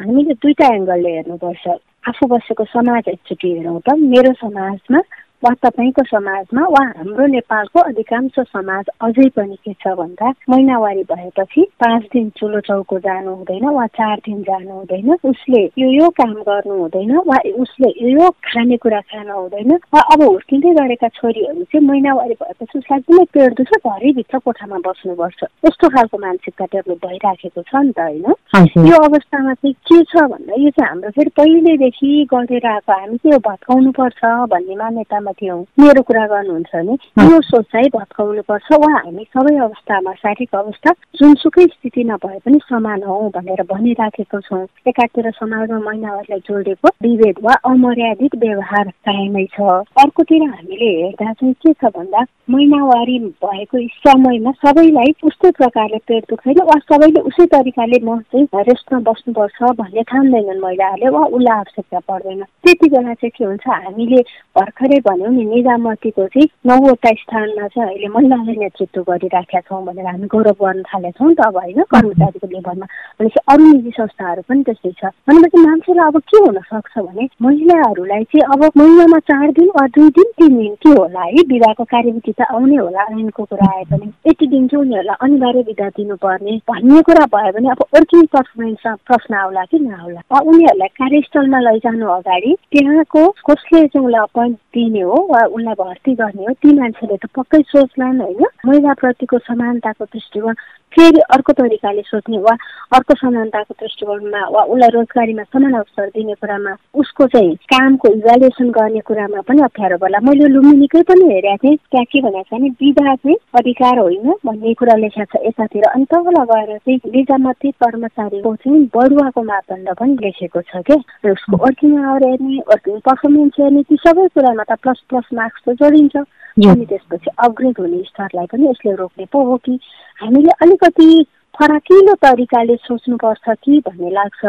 हामीले 0.00 0.34
दुईटा 0.34 0.74
एङ्गलले 0.74 1.10
हेर्नुपर्छ। 1.16 1.64
आफू 2.08 2.26
बसेको 2.26 2.64
समाज 2.64 3.08
एकचोटि 3.08 3.48
हेरौँ 3.56 3.80
त। 3.80 3.96
मेरो 3.96 4.32
समाजमा 4.32 5.00
वा 5.44 5.52
तपाईँको 5.62 6.02
समाजमा 6.06 6.64
वा 6.70 6.84
हाम्रो 6.96 7.26
नेपालको 7.26 7.80
अधिकांश 7.80 8.38
समाज 8.48 8.90
अझै 9.00 9.28
पनि 9.36 9.56
के 9.64 9.72
छ 9.72 9.94
भन्दा 9.98 10.28
महिनावारी 10.50 11.02
भएपछि 11.02 11.62
पाँच 11.80 12.02
दिन 12.12 12.28
चुलो 12.38 12.60
चौको 12.60 12.98
जानु 13.06 13.34
हुँदैन 13.34 13.66
वा 13.68 13.86
चार 13.98 14.16
दिन 14.26 14.42
जानु 14.42 14.70
हुँदैन 14.70 15.10
उसले 15.24 15.62
यो 15.78 15.88
यो 15.92 16.08
काम 16.20 16.34
गर्नु 16.48 16.74
हुँदैन 16.74 17.16
वा 17.26 17.38
उसले 17.62 17.90
यो 18.02 18.08
यो 18.18 18.30
खानेकुरा 18.46 19.00
खान 19.10 19.30
हुँदैन 19.30 19.72
वा 19.94 20.00
अब 20.14 20.22
हुर्किँदै 20.22 20.74
गरेका 20.78 21.08
छोरीहरू 21.18 21.64
चाहिँ 21.64 21.86
महिनावारी 21.86 22.34
भएपछि 22.42 22.78
उसलाई 22.78 23.00
कुनै 23.00 23.24
पेट 23.34 23.56
दुख्छ 23.58 23.80
घरैभित्र 23.86 24.38
कोठामा 24.38 24.78
बस्नुपर्छ। 24.86 25.42
यस्तो 25.66 25.88
खालको 25.96 26.18
मानसिकता 26.18 26.64
डेभलप 26.74 27.06
भइराखेको 27.06 27.62
छ 27.62 27.74
नि 27.74 27.92
त 27.92 28.00
होइन? 28.00 28.86
यो 28.86 29.02
अवस्थामा 29.08 29.54
चाहिँ 29.54 29.74
के 29.90 30.02
छ 30.04 30.24
भन्दा 30.32 30.62
यो 30.62 30.70
चाहिँ 30.70 30.88
हाम्रो 30.88 31.10
फेरि 31.18 31.30
पहिल्यैदेखि 31.36 32.10
गरेर 32.34 32.66
आएको 32.72 32.92
हामी 32.92 33.16
चाहिँ 33.16 33.32
यो 33.32 33.38
भत्काउनु 33.50 33.90
पर्छ 33.98 34.20
भन्ने 34.54 34.76
मान्यतामा 34.76 35.31
थियौँ। 35.40 35.60
मेरो 35.80 36.02
कुरा 36.02 36.26
गर्नुहुन्छ 36.26 36.74
भने 36.74 36.94
यो 37.30 37.40
सोचाइ 37.42 37.88
भत्काउनु 37.96 38.42
पर्छ 38.48 38.72
वा 38.82 38.90
हामी 38.92 39.24
सबै 39.36 39.56
अवस्थामा 39.64 40.12
शारीरिक 40.22 40.54
अवस्था 40.54 40.90
जुनसुकै 41.20 41.66
स्थिति 41.66 42.04
नभए 42.10 42.38
पनि 42.44 42.58
समान 42.68 43.02
हौ 43.08 43.18
भनेर 43.36 43.62
भनिराखेको 43.72 44.40
छौँ। 44.40 44.66
एकातिर 44.88 45.30
समाजमा 45.40 45.78
महिनाहरूलाई 45.88 46.40
जोडेको 46.48 46.88
विभेद 47.02 47.36
वा 47.44 47.54
अमर्यादित 47.70 48.36
व्यवहार 48.44 48.88
कायमै 49.08 49.44
छ। 49.54 49.60
अर्कोतिर 50.02 50.42
हामीले 50.42 50.90
हेर्दा 51.02 51.32
चाहिँ 51.32 51.54
के 51.62 51.72
छ 51.72 51.92
भन्दा 51.96 52.24
महिनावारी 52.50 53.18
भएको 53.44 53.78
समयमा 54.02 54.50
सबैलाई 54.62 55.14
उस्तै 55.24 55.50
प्रकारले 55.58 55.98
पेट 56.08 56.24
दुख्दैन 56.30 56.60
वा 56.68 56.78
सबैले 56.90 57.20
उस्तै 57.30 57.46
तरिकाले 57.54 57.98
म 58.04 58.18
चाहिँ 58.32 58.64
रेस्टमा 58.68 58.98
बस्नुपर्छ 59.08 59.70
भन्ने 59.78 60.02
ठान्दैनन् 60.10 60.60
महिलाहरूले 60.60 61.08
वा 61.14 61.22
उसलाई 61.26 61.58
आवश्यकता 61.58 61.98
पर्दैन। 62.08 62.42
त्यति 62.42 62.88
बेला 62.88 63.14
चाहिँ 63.14 63.30
के 63.36 63.44
हुन्छ 63.44 63.66
हामीले 63.68 64.20
भर्खरै 64.58 64.98
भने 65.06 65.21
भनौँ 65.22 65.32
नि 65.34 65.44
निजामतीको 65.44 66.26
चाहिँ 66.26 66.48
नौवटा 66.66 67.10
स्थानमा 67.22 67.66
चाहिँ 67.68 67.88
अहिले 67.88 68.08
महिलाले 68.14 68.54
नेतृत्व 68.58 69.02
गरिराखेका 69.08 69.60
छौँ 69.70 69.84
भनेर 69.86 70.06
हामी 70.06 70.26
गौरव 70.26 70.56
गर्न 70.58 70.82
थालेका 70.82 71.10
छौँ 71.18 71.34
त 71.34 71.46
अब 71.46 71.56
होइन 71.62 71.82
कर्मचारीको 71.94 72.46
लेभलमा। 72.50 72.86
भनेपछि 73.22 73.40
अरू 73.52 73.64
निजी 73.72 73.90
संस्थाहरू 73.94 74.42
पनि 74.48 74.62
त्यस्तै 74.66 74.90
छ। 74.98 75.10
भनेपछि 75.30 75.58
मान्छेलाई 75.62 76.06
अब 76.10 76.18
के 76.26 76.38
हुन 76.42 76.58
सक्छ 76.58 76.98
भने 76.98 77.28
महिलाहरूलाई 77.42 78.24
चाहिँ 78.34 78.44
अब 78.50 78.62
महिनामा 78.82 79.18
चार 79.30 79.46
दिन 79.58 79.68
वा 79.78 79.86
दुई 79.94 80.08
दिन 80.10 80.28
तिन 80.38 80.58
दिन 80.58 80.74
के 80.82 80.90
होला 80.98 81.22
है? 81.22 81.42
विवाहको 81.52 81.84
कार्यविधि 81.94 82.32
त 82.32 82.42
आउने 82.50 82.76
होला 82.82 83.02
ऐनको 83.14 83.44
कुरा 83.46 83.70
आए 83.76 83.84
पनि। 83.92 84.06
यति 84.26 84.46
दिन 84.46 84.66
चाहिँ 84.68 84.82
उनीहरूलाई 84.82 85.16
अनिवार्य 85.22 85.62
विधा 85.70 85.88
दिनुपर्ने 85.96 86.56
भन्ने 86.66 87.02
कुरा 87.06 87.26
भयो 87.30 87.52
भने 87.54 87.70
अब 87.70 87.84
वर्किङ 87.94 88.26
पर्फर्मेन्समा 88.34 88.94
प्रश्न 89.06 89.34
आउला 89.44 89.64
कि 89.70 89.78
नआउला। 89.86 90.20
उनीहरूलाई 90.42 90.90
कार्यस्थलमा 90.98 91.58
लैजानु 91.70 92.06
अगाडि 92.18 92.56
त्यहाँको 92.72 93.22
कसले 93.46 93.86
चाहिँ 93.86 94.06
उसलाई 94.06 94.22
अपोइन्ट 94.22 94.58
दिने 94.74 95.00
हो? 95.00 95.11
वा 95.16 95.44
उसलाई 95.44 95.74
भर्ती 95.74 96.14
गर्ने 96.14 96.44
हो। 96.44 96.52
ती 96.52 96.80
मान्छेले 96.80 97.16
त 97.16 97.26
पक्कै 97.36 97.62
सोच्लान् 97.62 98.20
होइन? 98.20 98.46
महिलाप्रतिको 98.66 99.38
समानताको 99.38 100.04
दृष्टिकोण 100.04 100.54
फेरि 100.92 101.20
अर्को 101.34 101.52
तरिकाले 101.52 102.02
सोध्ने 102.06 102.38
वा 102.38 102.56
अर्को 102.96 103.14
समानताको 103.14 103.74
दृष्टिकोणमा 103.80 104.40
वा 104.52 104.62
उसलाई 104.72 104.90
रोजगारीमा 104.94 105.42
समान 105.42 105.74
अवसर 105.74 106.08
दिने 106.16 106.34
कुरामा 106.40 106.74
उसको 107.02 107.26
चाहिँ 107.34 107.54
कामको 107.72 108.08
इभ्यालुएसन 108.14 108.70
गर्ने 108.78 109.00
कुरामा 109.08 109.40
पनि 109.48 109.62
अप्ठ्यारो 109.64 109.96
पर्ला 110.02 110.18
मैले 110.28 110.48
लुम्बिनीकै 110.54 111.02
पनि 111.10 111.32
हेरेको 111.32 111.56
थिएँ 111.64 111.76
त्यहाँ 111.76 112.04
के 112.12 112.20
भनेको 112.22 112.42
छ 112.42 112.60
भने 112.60 112.68
विधा 112.82 113.14
चाहिँ 113.14 113.36
अधिकार 113.60 113.98
होइन 113.98 114.28
भन्ने 114.46 114.74
कुरा 114.80 114.96
लेखेको 115.02 115.38
छ। 115.38 115.42
यतातिर 115.46 115.84
अनि 115.92 116.04
तल 116.12 116.28
गएर 116.52 116.76
चाहिँ 116.76 117.00
निजामती 117.16 117.70
कर्मचारीको 117.84 118.54
चाहिँ 118.56 118.84
बढुवाको 118.96 119.42
मापदण्ड 119.42 119.88
पनि 120.00 120.16
लेखेको 120.22 120.60
छ 120.68 120.84
क्या 120.86 121.32
उसको 121.32 121.56
वर्किङ 121.64 121.98
आवर 122.04 122.28
हेर्ने 122.28 122.58
वर्किङ 122.68 122.98
पर्फर्मेन्स 123.08 123.60
हेर्ने 123.60 123.82
ती 123.88 123.96
सबै 124.06 124.28
कुरामा 124.36 124.64
त 124.68 124.78
प्लस 124.82 125.02
प्लस 125.08 125.34
मार्क्स 125.40 125.62
त 125.68 125.76
जोडिन्छ। 125.82 126.16
अनि 126.52 126.84
त्यसपछि 126.84 127.30
अपग्रेड 127.44 127.78
हुने 127.80 128.02
स्तरलाई 128.06 128.46
पनि 128.52 128.68
यसले 128.68 128.92
रोक्ने 128.96 129.24
पो 129.32 129.44
हो 129.50 129.56
कि। 129.64 129.78
हामीले 130.22 130.50
अलिकति 130.62 131.24
फराकिलो 131.54 132.14
तरिकाले 132.14 132.74
सोच्नुपर्छ 132.76 133.54
कि 133.64 133.78
भन्ने 133.86 134.10
लाग्छ। 134.10 134.40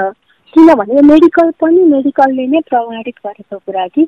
किनभने 0.53 1.01
मेडिकल 1.01 1.49
पनि 1.61 1.83
मेडिकलले 1.85 2.45
नै 2.47 2.59
प्रमाणित 2.69 3.15
गरेको 3.25 3.57
कुरा 3.57 3.87
कि 3.87 4.03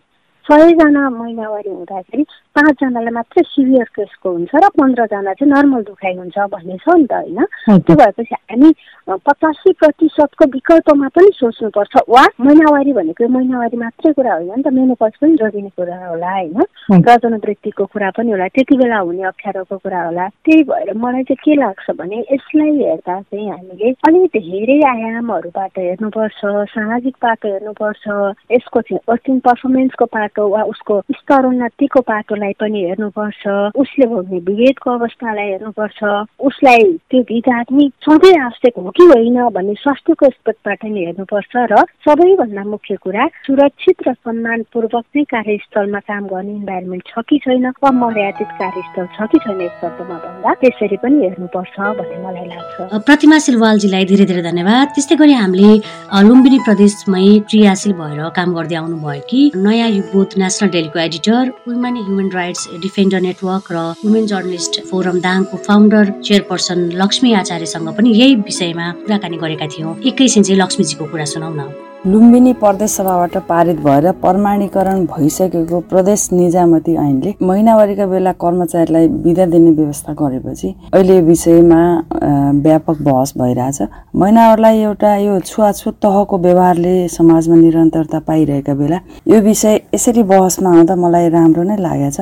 सयजना 0.45 1.09
महिनावारी 1.09 1.69
हुँदाखेरि 1.69 2.23
पाँचजनालाई 2.55 3.13
मात्रै 3.13 3.43
सिभियर 3.43 3.87
केसको 3.95 4.29
हुन्छ 4.31 4.53
र 4.55 4.69
पन्ध्रजना 4.77 5.33
चाहिँ 5.33 5.51
नर्मल 5.51 5.81
दुखाइ 5.83 6.13
हुन्छ 6.15 6.37
भन्ने 6.53 6.77
छ 6.77 6.87
नि 6.95 7.05
त 7.09 7.13
होइन? 7.13 7.39
त्यो 7.81 7.95
भएपछि 7.95 8.35
हामी 8.35 8.69
पचासी 9.25 9.71
प्रतिशतको 9.79 10.45
विकल्पमा 10.53 11.07
पनि 11.15 11.31
सोच्नुपर्छ। 11.35 11.93
वा 12.09 12.23
महिनावारी 12.45 12.93
भनेको 12.93 13.27
महिनावारी 13.27 13.77
मात्रै 13.77 14.11
कुरा 14.13 14.33
होइन 14.33 14.51
नि 14.55 14.63
त 14.63 14.73
मेनोपज 14.77 15.13
पनि 15.21 15.35
जोडिने 15.41 15.69
कुरा 15.77 15.97
होला 16.05 16.31
होइन? 16.37 16.61
वृत्तिको 17.45 17.85
कुरा 17.85 18.09
पनि 18.17 18.31
होला 18.31 18.47
त्यति 18.55 18.77
बेला 18.77 18.97
हुने 18.97 19.23
अप्ठ्यारोको 19.25 19.77
कुरा 19.77 20.01
होला। 20.05 20.27
त्यही 20.45 20.63
भएर 20.69 20.93
मलाई 20.97 21.23
चाहिँ 21.25 21.41
के 21.43 21.55
लाग्छ 21.61 21.89
भने 21.97 22.19
यसलाई 22.31 22.71
हेर्दा 22.77 23.19
चाहिँ 23.21 23.49
हामीले 23.49 23.91
अलिक 24.07 24.37
धेरै 24.37 24.79
आयामहरूबाट 24.93 25.77
हेर्नुपर्छ 25.79 26.39
सामाजिक 26.73 27.15
पाटो 27.21 27.47
हेर्नुपर्छ। 27.53 28.03
यसको 28.51 28.81
चाहिँ 28.81 28.99
वर्किङ 29.09 29.39
पर्फर्मेन्सको 29.45 30.05
पाटो 30.35 30.47
वा 30.51 30.61
उसको 30.67 30.93
स्तरोन्नतिको 31.15 31.99
पाटोलाई 32.01 32.53
पनि 32.59 32.79
हेर्नुपर्छ। 32.83 33.43
उसले 33.79 34.05
भोग्ने 34.05 34.39
विभेदको 34.43 34.91
अवस्थालाई 34.91 35.47
हेर्नुपर्छ। 35.47 35.99
उसलाई 36.43 36.83
त्यो 37.09 37.21
विधात्मिक 37.31 37.91
सधैँ 38.03 38.35
आवश्यक 38.43 38.73
हो 38.77 38.89
कि 38.91 39.03
होइन 39.15 39.37
भन्ने 39.55 39.73
स्वास्थ्यको 39.79 40.25
स्पेक्टबाट 40.35 40.83
नै 40.91 41.01
हेर्नुपर्छ 41.05 41.53
र 41.71 41.75
सबैभन्दा 42.03 42.63
मुख्य 42.67 42.95
कुरा 43.03 43.27
सुरक्षित 43.47 43.97
र 44.07 44.13
सम्मानपूर्वक 44.13 45.05
नै 45.15 45.23
कार्यस्थलमा 45.23 45.99
काम 46.03 46.23
गर्ने 46.27 46.53
इन्भाइरोमेन्ट 46.59 47.03
छ 47.07 47.23
कि 47.29 47.37
छैन 47.39 47.67
वा 47.83 47.91
मर्यादित 47.95 48.51
कार्यस्थल 48.59 49.07
छ 49.15 49.31
कि 49.31 49.39
छैन 49.39 49.61
एक 49.61 49.73
शब्दमा 49.81 50.17
भन्दा 50.19 50.53
त्यसरी 50.61 50.97
पनि 50.99 51.15
हेर्नुपर्छ 51.23 51.75
भन्ने 51.79 52.17
मलाई 52.27 52.47
लाग्छ। 52.51 53.03
प्रतिमा 53.07 53.37
सिलवालजीलाई 53.47 54.05
धेरै 54.11 54.25
धेरै 54.27 54.43
धन्यवाद। 54.51 54.85
त्यस्तै 54.95 55.15
गरी 55.15 55.33
हामीले 55.39 55.71
लुम्बिनी 56.27 56.59
प्रदेशमै 56.67 57.25
क्रियाशील 57.49 57.93
भएर 57.95 58.21
काम 58.35 58.49
गर्दै 58.57 58.75
आउनुभयो 58.75 59.21
कि 59.29 59.39
नयाँ 59.55 59.89
युगबोध 60.25 60.41
नेसनल 60.41 60.69
डेलीको 60.71 60.99
editor 60.99 61.49
women 61.67 61.95
human 62.05 62.29
rights 62.33 62.67
defender 62.81 63.21
network 63.21 63.71
र 63.71 63.77
वुमेन 64.01 64.25
जर्नलिस्ट 64.25 64.81
फोरम 64.89 65.19
दाङको 65.21 65.57
फाउन्डर 65.67 66.03
चेयरपर्सन 66.25 66.79
लक्ष्मी 67.01 67.33
आचार्यसँग 67.41 67.89
पनि 67.97 68.09
यही 68.17 68.35
विषयमा 68.41 68.91
कुराकानी 69.05 69.37
गरेका 69.37 69.67
थियौँ। 69.69 69.95
एकैछिन 70.01 70.43
चाहिँ 70.43 70.61
लक्ष्मीजीको 70.61 71.05
कुरा 71.05 71.25
सुनाउ 71.33 71.53
न 71.53 71.94
लुम्बिनी 72.07 72.51
प्रदेश 72.53 72.91
सभाबाट 72.91 73.35
पारित 73.47 73.77
भएर 73.83 74.11
प्रमाणीकरण 74.21 75.05
भइसकेको 75.05 75.79
प्रदेश 75.89 76.27
निजामती 76.31 76.95
ऐनले 76.95 77.33
महिनावारीका 77.41 78.05
बेला 78.05 78.31
कर्मचारीलाई 78.41 79.07
बिदा 79.25 79.45
दिने 79.45 79.71
व्यवस्था 79.71 80.13
गरेपछि 80.19 80.73
अहिले 80.93 81.19
विषयमा 81.21 81.79
व्यापक 82.61 83.01
बहस 83.01 83.33
भइरहेछ। 83.37 83.81
महिनावारलाई 84.15 84.81
एउटा 84.81 85.15
यो 85.17 85.39
छुवाछुत 85.39 85.97
तहको 86.03 86.37
व्यवहारले 86.45 87.07
समाजमा 87.07 87.55
निरन्तरता 87.55 88.19
पाइरहेका 88.27 88.73
बेला 88.75 88.99
यो 89.27 89.41
विषय 89.41 89.81
यसरी 89.95 90.23
बहसमा 90.29 90.75
आउँदा 90.75 90.95
मलाई 90.95 91.29
राम्रो 91.29 91.63
नै 91.63 91.77
लागेछ। 91.81 92.19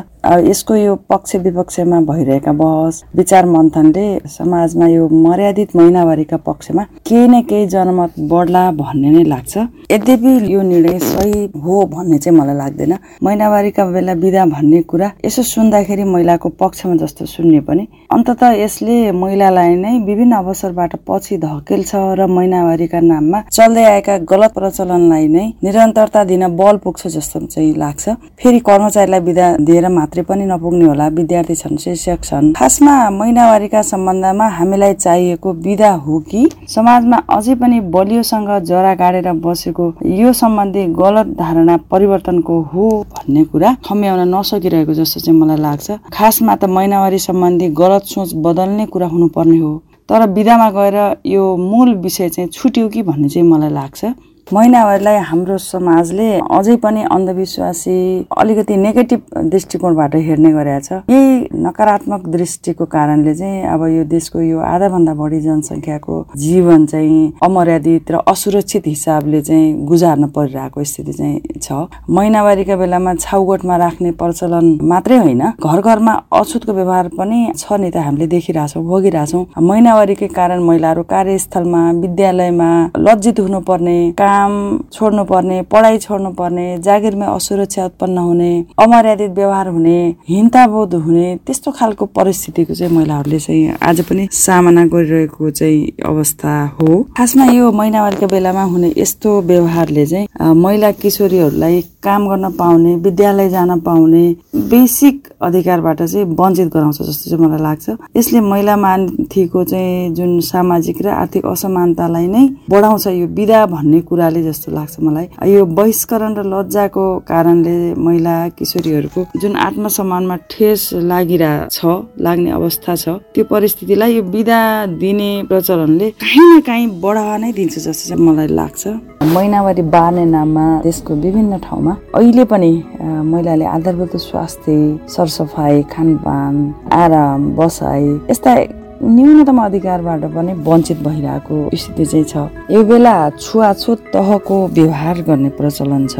यसको 0.47 0.75
यो 0.75 0.95
पक्ष 1.09 1.35
विपक्षमा 1.43 1.99
भइरहेका 2.07 2.51
बहस 2.63 3.03
विचार 3.15 3.45
मन्थनले 3.51 4.07
समाजमा 4.29 4.87
यो 4.87 5.07
मर्यादित 5.27 5.75
महिनावारीका 5.75 6.37
पक्षमा 6.47 6.83
केही 7.05 7.27
न 7.27 7.41
केही 7.51 7.67
जनमत 7.67 8.19
बढ्ला 8.31 8.69
भन्ने 8.79 9.09
नै 9.11 9.23
लाग्छ। 9.29 9.57
यद्यपि 9.91 10.53
यो 10.53 10.61
निर्णय 10.61 10.99
सही 10.99 11.45
हो 11.63 11.85
भन्ने 11.85 12.17
चाहिँ 12.17 12.37
मलाई 12.39 12.55
लाग्दैन। 12.55 12.93
महिनावारीका 13.23 13.85
बेला 13.85 14.13
बिदा 14.15 14.45
भन्ने 14.45 14.81
कुरा 14.81 15.11
यसो 15.25 15.43
सुन्दाखेरि 15.43 16.03
महिलाको 16.03 16.49
पक्षमा 16.49 16.95
जस्तो 16.95 17.25
सुन्ने 17.25 17.59
पनि। 17.59 17.87
अन्तत 18.11 18.43
यसले 18.43 19.11
महिलालाई 19.11 19.75
नै 19.75 19.99
विभिन्न 19.99 20.33
अवसरबाट 20.33 20.95
पछि 21.07 21.37
धकेल्छ 21.37 21.91
र 22.19 22.25
महिनावारीका 22.27 22.99
नाममा 23.01 23.41
चल्दै 23.51 23.83
आएका 23.83 24.17
गलत 24.31 24.53
प्रचलनलाई 24.53 25.27
नै 25.27 25.45
निरन्तरता 25.63 26.23
दिन 26.23 26.47
बल 26.55 26.77
पुग्छ 26.77 27.07
जस्तो 27.07 27.39
चाहिँ 27.45 27.73
लाग्छ। 27.75 28.09
फेरि 28.39 28.59
कर्मचारीलाई 28.59 29.19
बिदा 29.19 29.47
दिएर 29.57 29.87
मात्रै 29.89 30.23
पनि 30.23 30.45
नपुग्ने 30.45 30.85
होला। 30.85 31.07
विद्यार्थी 31.09 31.55
छन् 31.55 31.77
शिक्षक 31.77 32.23
छन्। 32.23 32.53
खासमा 32.53 32.93
महिनावारीका 33.09 33.81
सम्बन्धमा 33.81 34.47
हामीलाई 34.47 34.93
चाहिएको 34.93 35.53
बिदा 35.53 35.91
हो 36.05 36.19
कि? 36.19 36.49
समाजमा 36.69 37.17
अझै 37.29 37.55
पनि 37.55 37.79
बलियोसँग 37.93 38.49
जरा 38.63 38.93
गाडेर 38.95 39.31
बस 39.33 39.62
बसेको। 39.63 39.93
यो 40.03 40.33
सम्बन्धी 40.33 40.83
गलत 40.93 41.27
धारणा 41.39 41.77
परिवर्तनको 41.91 42.59
हो 42.73 43.05
भन्ने 43.07 43.43
कुरा 43.45 43.75
खम्याउन 43.85 44.27
नसकिरहेको 44.35 44.93
जस्तो 44.93 45.19
चाहिँ 45.19 45.39
मलाई 45.39 45.57
लाग्छ। 45.57 45.91
खासमा 46.11 46.55
त 46.55 46.65
महिनावारी 46.67 47.19
सम्बन्धी 47.19 47.67
गलत 47.71 48.03
सोच 48.03 48.33
बदल्ने 48.35 48.85
कुरा 48.91 49.07
हुनुपर्ने 49.07 49.57
हो। 49.57 49.71
तर 50.09 50.27
विधामा 50.29 50.69
गएर 50.69 50.97
यो 51.25 51.43
मूल 51.57 51.95
विषय 51.95 52.29
चाहिँ 52.29 52.49
छुट्यो 52.49 52.87
कि 52.89 53.01
भन्ने 53.03 53.29
चाहिँ 53.29 53.47
मलाई 53.47 53.69
लाग्छ। 53.71 54.05
महिनाहरूलाई 54.51 55.17
हाम्रो 55.23 55.57
समाजले 55.57 56.29
अझै 56.51 56.75
पनि 56.83 57.03
अन्धविश्वासी 57.07 58.27
अलिकति 58.37 58.75
नेगेटिभ 58.77 59.21
दृष्टिकोणबाट 59.47 60.15
हेर्ने 60.15 60.51
गरेका 60.51 60.79
छ। 60.79 60.91
यही 61.09 61.42
नकारात्मक 61.55 62.27
दृष्टिको 62.29 62.85
कारणले 62.85 63.33
चाहिँ 63.35 63.63
अब 63.73 63.85
यो 63.87 64.03
देशको 64.09 64.39
यो 64.41 64.59
आधाभन्दा 64.59 65.13
बढी 65.13 65.39
जनसङ्ख्याको 65.41 66.15
जीवन 66.37 66.85
चाहिँ 66.85 67.33
अमर्यादित 67.43 68.11
र 68.11 68.19
असुरक्षित 68.27 68.87
हिसाबले 68.87 69.41
चाहिँ 69.41 69.85
गुजार्न 69.85 70.27
परिरहेको 70.35 70.83
स्थिति 70.83 71.13
चाहिँ 71.13 71.59
छ। 71.61 71.87
महिनावारीका 72.09 72.75
बेलामा 72.75 73.13
छाउगोठमा 73.15 73.75
राख्ने 73.77 74.11
प्रचलन 74.21 74.65
मात्रै 74.83 75.17
होइन 75.17 75.41
घर 75.59 75.81
घरमा 75.81 76.13
अछुतको 76.39 76.73
व्यवहार 76.73 77.07
पनि 77.17 77.39
छ 77.57 77.79
नि 77.79 77.89
त 77.91 77.97
हामीले 77.97 78.27
देखिरहेछौँ 78.27 78.83
भोगिरहेछौँ। 78.83 79.45
महिनावारीकै 79.61 80.27
कारण 80.33 80.63
महिलाहरू 80.63 81.03
कार्यस्थलमा 81.13 81.81
विद्यालयमा 82.01 82.69
लज्जित 82.97 83.39
हुनुपर्ने 83.39 83.97
काम 84.17 84.51
छोड्नु 84.93 85.23
पर्ने 85.31 85.61
पढाइ 85.71 85.97
छोड्नु 85.99 86.29
पर्ने 86.39 86.65
जागिरमै 86.85 87.27
असुरक्षा 87.27 87.85
उत्पन्न 87.85 88.17
हुने 88.17 88.51
अमर्यादित 88.83 89.31
व्यवहार 89.37 89.67
हुने 89.67 89.97
हिंताबोध 90.29 90.93
हुने 91.05 91.27
त्यस्तो 91.47 91.71
खालको 91.71 92.05
परिस्थितिको 92.15 92.73
चाहिँ 92.73 92.93
महिलाहरूले 92.95 93.39
चाहिँ 93.39 93.75
आज 93.83 94.01
पनि 94.07 94.27
सामना 94.31 94.85
गरिरहेको 94.87 95.49
चाहिँ 95.51 96.03
अवस्था 96.05 96.53
हो। 96.79 97.01
खासमा 97.17 97.45
यो 97.51 97.71
महिनावारीको 97.71 98.27
बेलामा 98.27 98.63
हुने 98.63 98.93
यस्तो 98.97 99.41
व्यवहारले 99.41 100.05
चाहिँ 100.05 100.53
महिला 100.55 100.91
किशोरीहरूलाई 101.03 101.81
काम 102.03 102.27
गर्न 102.29 102.49
पाउने 102.51 102.95
विद्यालय 102.95 103.49
जान 103.49 103.79
पाउने 103.79 104.23
बेसिक 104.71 105.27
अधिकारबाट 105.41 106.01
चाहिँ 106.03 106.25
वञ्चित 106.39 106.67
गराउँछ 106.73 107.01
जस्तो 107.01 107.29
चाहिँ 107.29 107.45
मलाई 107.45 107.61
लाग्छ। 107.61 107.89
यसले 108.17 108.39
महिला 108.41 108.75
माथिको 108.75 109.63
चाहिँ 109.63 110.09
जुन 110.15 110.39
सामाजिक 110.43 111.01
र 111.01 111.07
आर्थिक 111.09 111.45
असमानतालाई 111.45 112.27
नै 112.27 112.47
बढाउँछ 112.69 113.07
यो 113.07 113.27
विदा 113.27 113.65
भन्ने 113.65 114.01
कुराले 114.01 114.43
जस्तो 114.43 114.71
लाग्छ 114.71 114.99
मलाई। 114.99 115.27
यो 115.51 115.65
बहिष्करण 115.65 116.35
र 116.35 116.43
लज्जाको 116.47 117.05
कारणले 117.27 117.77
महिला 117.99 118.35
किशोरीहरूको 118.49 119.25
जुन 119.39 119.55
आत्मसम्मानमा 119.67 120.35
ठेस 120.51 120.89
लागिरहेको 121.37 121.69
छ 121.69 122.21
लाग्ने 122.21 122.51
अवस्था 122.51 122.95
छ 122.95 123.09
त्यो 123.33 123.43
परिस्थितिलाई 123.45 124.13
यो 124.15 124.23
विदा 124.23 124.61
दिने 125.01 125.31
प्रचलनले 125.49 126.09
काहीँ 126.21 126.45
न 126.49 126.59
काहीँ 126.61 126.87
बढावा 127.01 127.37
नै 127.37 127.51
दिन्छ 127.53 127.77
जस्तो 127.77 128.09
चाहिँ 128.09 128.21
मलाई 128.21 128.47
लाग्छ। 128.47 128.87
महिनावारी 129.33 129.81
बार्ने 129.95 130.25
नाममा 130.25 130.65
देशको 130.83 131.13
विभिन्न 131.15 131.57
ठाउँमा 131.65 131.93
अहिले 132.15 132.43
पनि 132.45 132.71
महिलाले 133.01 133.65
आधारभूत 133.65 134.15
स्वास्थ्य 134.21 134.77
सरसफाइ 135.09 135.81
खानपान 135.91 136.53
आराम 136.93 137.41
बसाइ 137.57 138.03
यस्ता 138.29 138.55
न्यूनतम 139.03 139.57
अधिकारबाट 139.63 140.23
पनि 140.35 140.53
वञ्चित 140.63 140.99
भइरहेको 141.03 141.69
स्थिति 141.75 142.05
चाहिँ 142.05 142.25
छ। 142.25 142.35
यो 142.71 142.83
बेला 142.83 143.15
छुवाछुत 143.29 143.99
तहको 144.13 144.55
व्यवहार 144.77 145.21
गर्ने 145.27 145.49
प्रचलन 145.59 146.07
छ। 146.07 146.19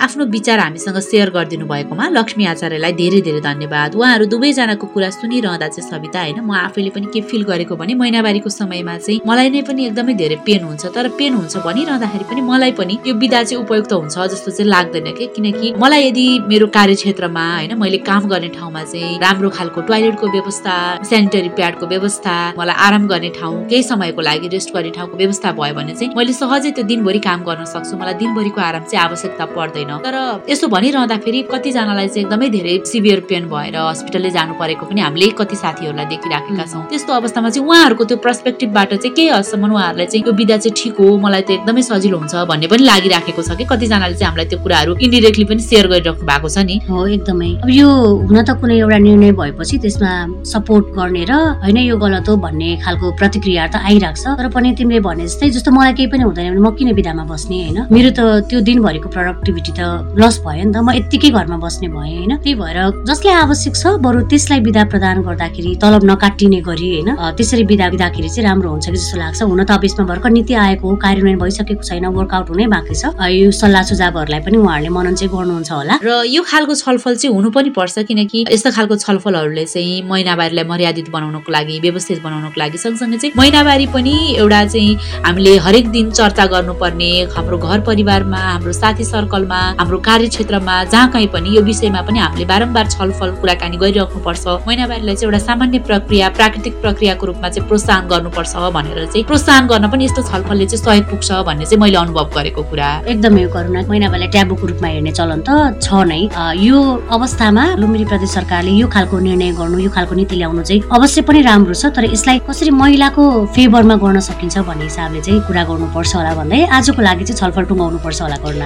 आफ्नो 0.00 0.24
विचार 0.26 0.58
हामीसँग 0.58 0.98
सेयर 0.98 1.30
गरिदिनु 1.30 1.66
भएकोमा 1.66 2.08
लक्ष्मी 2.10 2.44
आचार्यलाई 2.46 2.92
धेरै 2.92 3.20
धेरै 3.20 3.40
धन्यवाद। 3.40 3.94
उहाँहरू 3.94 4.24
दुवैजनाको 4.32 4.86
कुरा 4.94 5.10
सुनिरहँदा 5.10 5.68
चाहिँ 5.68 5.88
सविता 5.90 6.20
होइन 6.20 6.40
म 6.40 6.52
आफैले 6.66 6.90
पनि 6.90 7.06
के 7.14 7.20
फिल 7.30 7.42
गरेको 7.44 7.76
भने 7.76 7.94
महिनावारीको 7.94 8.50
समयमा 8.50 8.96
चाहिँ 8.98 9.20
मलाई 9.26 9.50
नै 9.50 9.62
पनि 9.68 9.86
एकदमै 9.86 10.14
धेरै 10.14 10.36
पेन 10.46 10.62
हुन्छ। 10.64 10.84
तर 10.94 11.08
पेन 11.18 11.34
हुन्छ 11.34 11.56
भनिरहँदाखेरि 11.66 12.24
पनि 12.30 12.40
मलाई 12.50 12.72
पनि 12.78 12.98
यो 13.06 13.14
विधा 13.14 13.42
चाहिँ 13.42 13.62
उपयुक्त 13.64 13.92
हुन्छ 13.92 14.16
जस्तो 14.32 14.50
चाहिँ 14.50 14.70
लाग्दैन 14.70 15.08
कि? 15.18 15.26
किनकि 15.36 15.72
मलाई 15.82 16.02
यदि 16.08 16.26
मेरो 16.48 16.66
कार्यक्षेत्रमा 16.76 17.44
होइन 17.54 17.78
मैले 17.78 17.98
काम 18.08 18.28
गर्ने 18.28 18.48
ठाउँमा 18.56 18.82
चाहिँ 18.92 19.18
राम्रो 19.20 19.50
खालको 19.56 19.80
टोइलेटको 19.88 20.26
व्यवस्था 20.36 20.74
सेनिटरी 21.10 21.48
प्याडको 21.58 21.86
व्यवस्था 21.86 22.34
मलाई 22.58 22.76
आराम 22.86 23.06
गर्ने 23.08 23.30
ठाउँ 23.38 23.64
केही 23.70 23.82
समयको 23.82 24.20
लागि 24.28 24.48
रेस्ट 24.54 24.74
गर्ने 24.74 24.90
ठाउँको 24.96 25.16
व्यवस्था 25.16 25.52
भयो 25.60 25.74
भने 25.74 25.94
चाहिँ 25.94 26.14
मैले 26.16 26.32
सहजै 26.32 26.70
त्यो 26.76 26.84
दिनभरि 26.90 27.18
काम 27.28 27.44
गर्न 27.44 27.64
सक्छु। 27.74 27.96
मलाई 27.96 28.14
दिनभरिको 28.22 28.60
आराम 28.60 28.84
चाहिँ 28.90 29.04
आवश्यकता 29.04 29.44
पर्दैन। 29.56 29.83
तर 30.04 30.16
यसो 30.50 30.68
भनिरहँदाखेरि 30.68 31.40
कतिजनालाई 31.52 32.08
चाहिँ 32.08 32.24
एकदमै 32.24 32.48
धेरै 32.56 32.74
सिभियर 32.92 33.20
पेन 33.28 33.44
भएर 33.52 33.76
हस्पिटलले 33.76 34.30
जानु 34.30 34.54
परेको 34.60 34.86
पनि 34.86 35.00
हामीले 35.00 35.28
कति 35.40 35.56
साथीहरूलाई 35.56 36.06
देखिराखेका 36.12 36.64
छौँ। 36.72 36.82
त्यस्तो 36.90 37.12
अवस्थामा 37.12 37.50
चाहिँ 37.50 37.68
उहाँहरूको 37.68 38.04
त्यो 38.04 38.16
पर्सपेक्टिभबाट 38.24 38.94
चाहिँ 38.94 39.14
केही 39.16 39.28
हदसम्म 39.28 39.72
उहाँहरूलाई 39.72 40.06
चाहिँ 40.06 40.24
यो 40.26 40.32
विधा 40.32 40.56
चाहिँ 40.56 40.74
ठिक 40.76 40.96
हो 41.00 41.06
मलाई 41.24 41.42
त 41.42 41.50
एकदमै 41.58 41.82
सजिलो 41.82 42.18
हुन्छ 42.18 42.34
भन्ने 42.50 42.66
पनि 42.72 42.82
लागिराखेको 42.84 43.42
छ 43.42 43.50
कि 43.58 43.64
कतिजनाले 43.72 44.14
चाहिँ 44.14 44.28
हामीलाई 44.28 44.46
त्यो 44.50 44.58
कुराहरू 44.64 44.92
इन्डिरेक्टली 45.04 45.44
पनि 45.50 45.62
सेयर 45.68 45.86
गरिराख्नु 45.92 46.26
भएको 46.26 46.48
छ 46.48 46.58
नि। 46.68 46.76
हो 46.88 47.06
एकदमै। 47.16 47.50
अब 47.64 47.70
यो 47.70 47.88
हुन 48.28 48.38
त 48.42 48.50
कुनै 48.60 48.76
एउटा 48.78 48.98
निर्णय 48.98 49.32
भएपछि 49.40 49.78
त्यसमा 49.84 50.12
सपोर्ट 50.52 50.84
गर्ने 50.96 51.24
र 51.30 51.32
होइन 51.64 51.78
यो 51.90 51.96
गलत 51.98 52.28
हो 52.28 52.36
भन्ने 52.44 52.70
खालको 52.84 53.06
प्रतिक्रिया 53.20 53.66
त 53.66 53.76
आइरहेको 53.82 54.20
छ। 54.22 54.36
तर 54.38 54.48
पनि 54.54 54.72
तिमीले 54.78 55.00
भने 55.00 55.26
जस्तै 55.26 55.50
जस्तो 55.56 55.70
मलाई 55.70 55.92
केही 55.98 56.08
पनि 56.12 56.22
हुँदैन 56.24 56.50
भने 56.54 56.60
म 56.60 56.70
किन 56.74 56.92
विधामा 56.94 57.24
बस्ने 57.30 57.56
होइन? 57.62 57.78
मेरो 57.92 58.10
त 58.16 58.20
त्यो 58.48 58.60
दिनभरिको 58.68 59.08
प्रोडक्टिभिटी 59.08 59.72
त 59.76 60.14
लस 60.18 60.40
भयो 60.46 60.64
नि 60.64 60.72
त। 60.72 60.76
म 60.80 60.90
यत्तिकै 60.94 61.30
घरमा 61.30 61.56
बस्ने 61.58 61.88
भएँ 61.90 62.14
होइन? 62.14 62.32
त्यही 62.42 62.54
भएर 62.54 62.78
जसलाई 63.08 63.34
आवश्यक 63.44 63.74
छ 63.76 63.84
बरु 64.04 64.20
त्यसलाई 64.30 64.60
विदा 64.66 64.84
प्रदान 64.92 65.22
गर्दाखेरि 65.26 65.72
तलब 65.82 66.02
नकाटिने 66.10 66.60
गरी 66.68 66.88
होइन? 66.94 67.10
त्यसरी 67.36 67.64
विदा 67.70 67.88
दिँदाखेरि 67.94 68.28
चाहिँ 68.28 68.46
राम्रो 68.48 68.70
हुन्छ 68.70 68.86
कि 68.88 68.96
जस्तो 68.96 69.16
लाग्छ। 69.18 69.42
हुन 69.42 69.64
त 69.64 69.70
अब 69.74 69.84
यसमा 69.84 70.04
भर्खर 70.06 70.30
नीति 70.30 70.54
आएको 70.54 70.84
हो 70.88 70.96
कार्यान्वयन 71.04 71.38
भइसकेको 71.38 71.82
छैन 71.82 72.06
वर्कआउट 72.14 72.48
हुनै 72.50 72.66
बाँकी 72.74 72.94
छ। 72.94 73.04
यो 73.34 73.50
सल्लाह 73.50 73.82
सुझावहरूलाई 73.90 74.40
पनि 74.46 74.56
उहाँहरूले 74.58 74.90
मनन 74.94 75.14
चाहिँ 75.14 75.32
गर्नुहुन्छ 75.34 75.70
होला। 75.72 75.94
र 76.02 76.10
यो 76.30 76.42
खालको 76.42 76.74
छलफल 76.74 77.14
चाहिँ 77.16 77.34
हुनु 77.34 77.50
पनि 77.50 77.70
पर्छ 77.74 78.06
किनकि 78.08 78.44
यस्तो 78.50 78.70
खालको 78.76 78.96
छलफलहरूले 78.96 79.64
चाहिँ 79.64 80.02
महिनावारीलाई 80.06 80.64
मर्यादित 80.64 81.08
बनाउनको 81.10 81.50
लागि 81.52 81.78
व्यवस्थित 81.84 82.22
बनाउनको 82.22 82.58
लागि 82.60 82.78
सँगसँगै 82.78 83.18
चाहिँ 83.18 83.32
महिनावारी 83.36 83.86
पनि 83.94 84.14
एउटा 84.38 84.60
चाहिँ 84.64 84.92
हामीले 85.24 85.56
हरेक 85.66 85.86
दिन 85.90 86.10
चर्चा 86.10 86.44
गर्नुपर्ने 86.52 87.10
हाम्रो 87.34 87.58
घर 87.58 87.80
परिवारमा 87.88 88.38
हाम्रो 88.38 88.72
साथी 88.72 89.04
सर्कलमा 89.04 89.60
हाम्रो 89.80 89.98
कार्यक्षेत्रमा 90.08 90.74
जहाँ 90.92 91.08
कहीँ 91.12 91.28
पनि 91.34 91.56
यो 91.56 91.62
विषयमा 91.64 92.00
पनि 92.08 92.18
हामीले 92.18 92.44
बारम्बार 92.52 92.86
छलफल 92.94 93.30
कुराकानी 93.40 93.76
गरिराख्नुपर्छ। 93.82 94.44
महिनावारीलाई 94.66 95.14
चाहिँ 95.16 95.28
एउटा 95.28 95.40
सामान्य 95.46 95.78
प्रक्रिया 95.88 96.28
प्राकृतिक 96.38 96.74
प्रक्रियाको 96.82 97.26
रूपमा 97.26 97.48
चाहिँ 97.48 97.68
प्रोत्साहन 97.68 98.08
गर्नुपर्छ 98.12 98.54
भनेर 98.76 98.98
चाहिँ 99.06 99.24
प्रोत्साहन 99.30 99.66
गर्न 99.72 99.88
पनि 99.90 100.04
यस्तो 100.04 100.22
छलफलले 100.30 100.66
चाहिँ 100.66 100.84
सहयोग 100.84 101.04
पुग्छ 101.10 101.28
भन्ने 101.48 101.64
चाहिँ 101.64 101.80
मैले 101.82 101.96
अनुभव 102.04 102.26
गरेको 102.36 102.62
कुरा। 102.70 102.88
एकदमै 103.12 103.46
करुणा 103.54 103.80
महिनावारीलाई 103.88 104.30
ट्याबुको 104.34 104.66
रूपमा 104.66 104.88
हेर्ने 104.94 105.12
चलन 105.18 105.40
त 105.48 105.50
छ 105.82 105.88
नै। 106.10 106.20
यो 106.60 106.78
अवस्थामा 107.16 107.64
लुम्बिनी 107.80 108.04
प्रदेश 108.10 108.30
सरकारले 108.34 108.72
यो 108.80 108.86
खालको 108.94 109.18
निर्णय 109.18 109.50
गर्नु 109.58 109.78
यो 109.86 109.90
खालको 109.96 110.14
नीति 110.14 110.36
ल्याउनु 110.36 110.62
चाहिँ 110.62 110.82
अवश्य 110.96 111.22
पनि 111.28 111.40
राम्रो 111.50 111.74
छ 111.74 111.92
तर 111.96 112.04
यसलाई 112.12 112.38
कसरी 112.48 112.70
महिलाको 112.70 113.22
फेभरमा 113.54 113.96
गर्न 114.02 114.20
सकिन्छ 114.28 114.58
भन्ने 114.68 114.84
हिसाबले 114.84 115.20
चाहिँ 115.20 115.40
कुरा 115.46 115.62
गर्नुपर्छ 115.70 116.14
होला 116.16 116.32
भन्दै 116.40 116.60
आजको 116.78 117.02
लागि 117.02 117.24
चाहिँ 117.24 117.38
छलफल 117.40 117.64
टुङ्गाउनु 117.70 117.98
पर्छ 118.04 118.20
होला 118.22 118.36
गर्न 118.44 118.62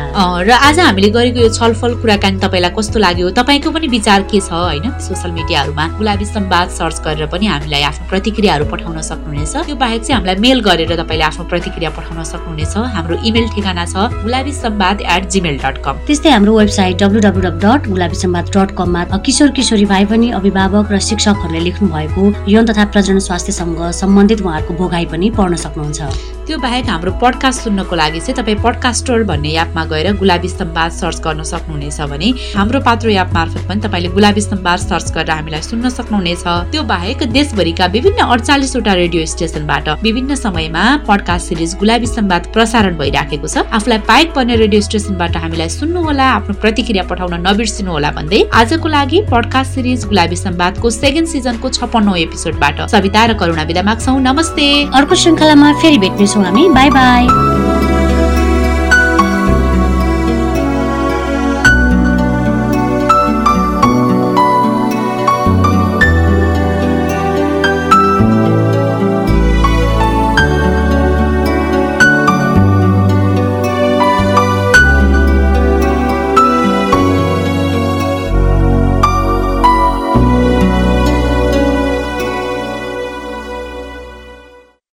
र 0.49 0.51
आज 0.69 0.79
हामीले 0.89 1.09
गरेको 1.13 1.41
यो 1.41 1.49
छलफल 1.53 1.95
कुराकानी 2.01 2.39
तपाईँलाई 2.41 2.73
कस्तो 2.73 2.99
लाग्यो? 2.99 3.31
तपाईँको 3.37 3.71
पनि 3.71 3.87
विचार 3.93 4.23
के 4.25 4.41
छ 4.41 4.53
होइन 4.53 4.89
सोसियल 4.97 5.33
मिडियाहरूमा? 5.37 5.85
गुलाबी 6.01 6.25
सम्वाद 6.25 6.69
सर्च 6.73 6.97
गरेर 7.05 7.27
पनि 7.29 7.47
हामीलाई 7.47 7.83
आफ्नो 7.93 8.09
प्रतिक्रियाहरू 8.09 8.65
पठाउन 8.73 9.01
सक्नुहुनेछ। 9.05 9.69
त्यो 9.69 9.77
बाहेक 9.77 10.01
चाहिँ 10.03 10.17
हामीलाई 10.17 10.37
मेल 10.41 10.61
गरेर 10.65 10.97
तपाईँले 10.97 11.25
आफ्नो 11.29 11.45
प्रतिक्रिया 11.53 11.91
पठाउन 11.93 12.25
सक्नुहुनेछ। 12.25 12.75
हाम्रो 12.97 13.17
इमेल 13.21 13.47
ठेगाना 13.53 13.85
छ 13.85 14.09
Gulabi 14.25 14.53
Sambad 14.65 14.97
at 15.05 15.29
Gmail 15.29 15.57
dot 15.61 15.77
com 15.85 15.95
त्यस्तै 16.09 16.31
हाम्रो 16.33 16.57
website 16.59 16.97
W 17.05 17.21
W 17.29 17.51
dot 17.61 17.89
Gulabi 17.93 18.17
Sambad 18.25 18.51
dot 18.57 18.73
कममा 18.81 19.05
किशोर 19.29 19.51
किशोरी 19.61 19.85
भाइ 19.93 20.05
पनि 20.09 20.31
अभिभावक 20.41 20.93
र 20.93 20.99
शिक्षकहरूले 21.11 21.61
लेख्नु 21.69 21.89
भएको 21.93 22.33
यौन 22.49 22.73
तथा 22.73 22.85
प्रजन 22.97 23.19
स्वास्थ्यसँग 23.29 23.79
सम्बन्धित 24.01 24.41
उहाँहरूको 24.41 24.75
भोगाई 24.81 25.07
पनि 25.13 25.31
पढ्न 25.37 25.57
सक्नुहुन्छ। 25.69 26.38
त्यो 26.49 26.57
बाहेक 26.59 26.87
हाम्रो 26.89 27.11
पडकास्ट 27.21 27.61
सुन्नको 27.63 27.97
लागि 27.97 28.21
चाहिँ 28.21 28.35
तपाईँ 28.37 28.57
पडकास्टर 28.65 29.23
भन्ने 29.29 29.49
एपमा 29.61 29.83
गएर 29.85 30.07
गुलाबी 30.17 30.49
सम्वाद 30.49 30.91
सर्च 30.91 31.21
गर्न 31.21 31.43
सक्नुहुनेछ 31.45 32.01
भने 32.09 32.29
हाम्रो 32.57 32.81
पात्रो 32.89 33.11
एप 33.13 33.35
मार्फत 33.37 33.69
पनि 33.69 33.81
तपाईँले 33.85 34.09
गुलाबी 34.17 34.41
सम्वाद 34.41 34.79
सर्च 34.81 35.13
गरेर 35.13 35.31
हामीलाई 35.31 35.63
सुन्न 35.63 35.89
सक्नुहुनेछ। 35.93 36.45
त्यो 36.73 36.83
बाहेक 36.89 37.23
देशभरिका 37.37 37.87
विभिन्न 37.97 38.21
अडचालिसवटा 38.33 38.93
रेडियो 39.03 39.27
स्टेसनबाट 39.33 39.89
विभिन्न 40.03 40.35
समयमा 40.41 40.85
पडकास्ट 41.09 41.49
सिरिज 41.49 41.75
गुलाबी 41.85 42.07
सम्वाद 42.17 42.49
प्रसारण 42.57 42.97
भइराखेको 42.97 43.47
छ। 43.47 43.69
आफूलाई 43.69 43.99
पाइक 44.09 44.33
पर्ने 44.33 44.57
रेडियो 44.65 44.81
स्टेसनबाट 44.89 45.37
हामीलाई 45.37 45.69
सुन्नुहोला 45.77 46.31
आफ्नो 46.39 46.55
प्रतिक्रिया 46.65 47.05
पठाउन 47.13 47.45
नबिर्सिनु 47.45 47.93
होला 47.93 48.11
भन्दै 48.17 48.41
आजको 48.63 48.89
लागि 48.97 49.19
पडकास्ट 49.29 49.71
सिरिज 49.75 50.09
गुलाबी 50.09 50.41
सम्वादको 50.47 50.87
सेकेन्ड 50.97 51.29
सिजनको 51.29 51.69
छपन्नौ 51.77 52.17
एपिसोडबाट 52.25 52.89
सविता 52.97 53.27
र 53.27 53.31
करुणा 53.37 53.69
विदा 53.69 53.83
माग्छौ। 53.93 54.19
नमस्ते। 54.31 54.67
अर्को 54.97 55.15
श्रृङ्खलामा 55.15 55.73
फेरि 55.85 55.99
भेट्नेछौँ। 55.99 56.37
हामी 56.45 56.69
बाई 56.69 56.91
बाई। 56.91 57.58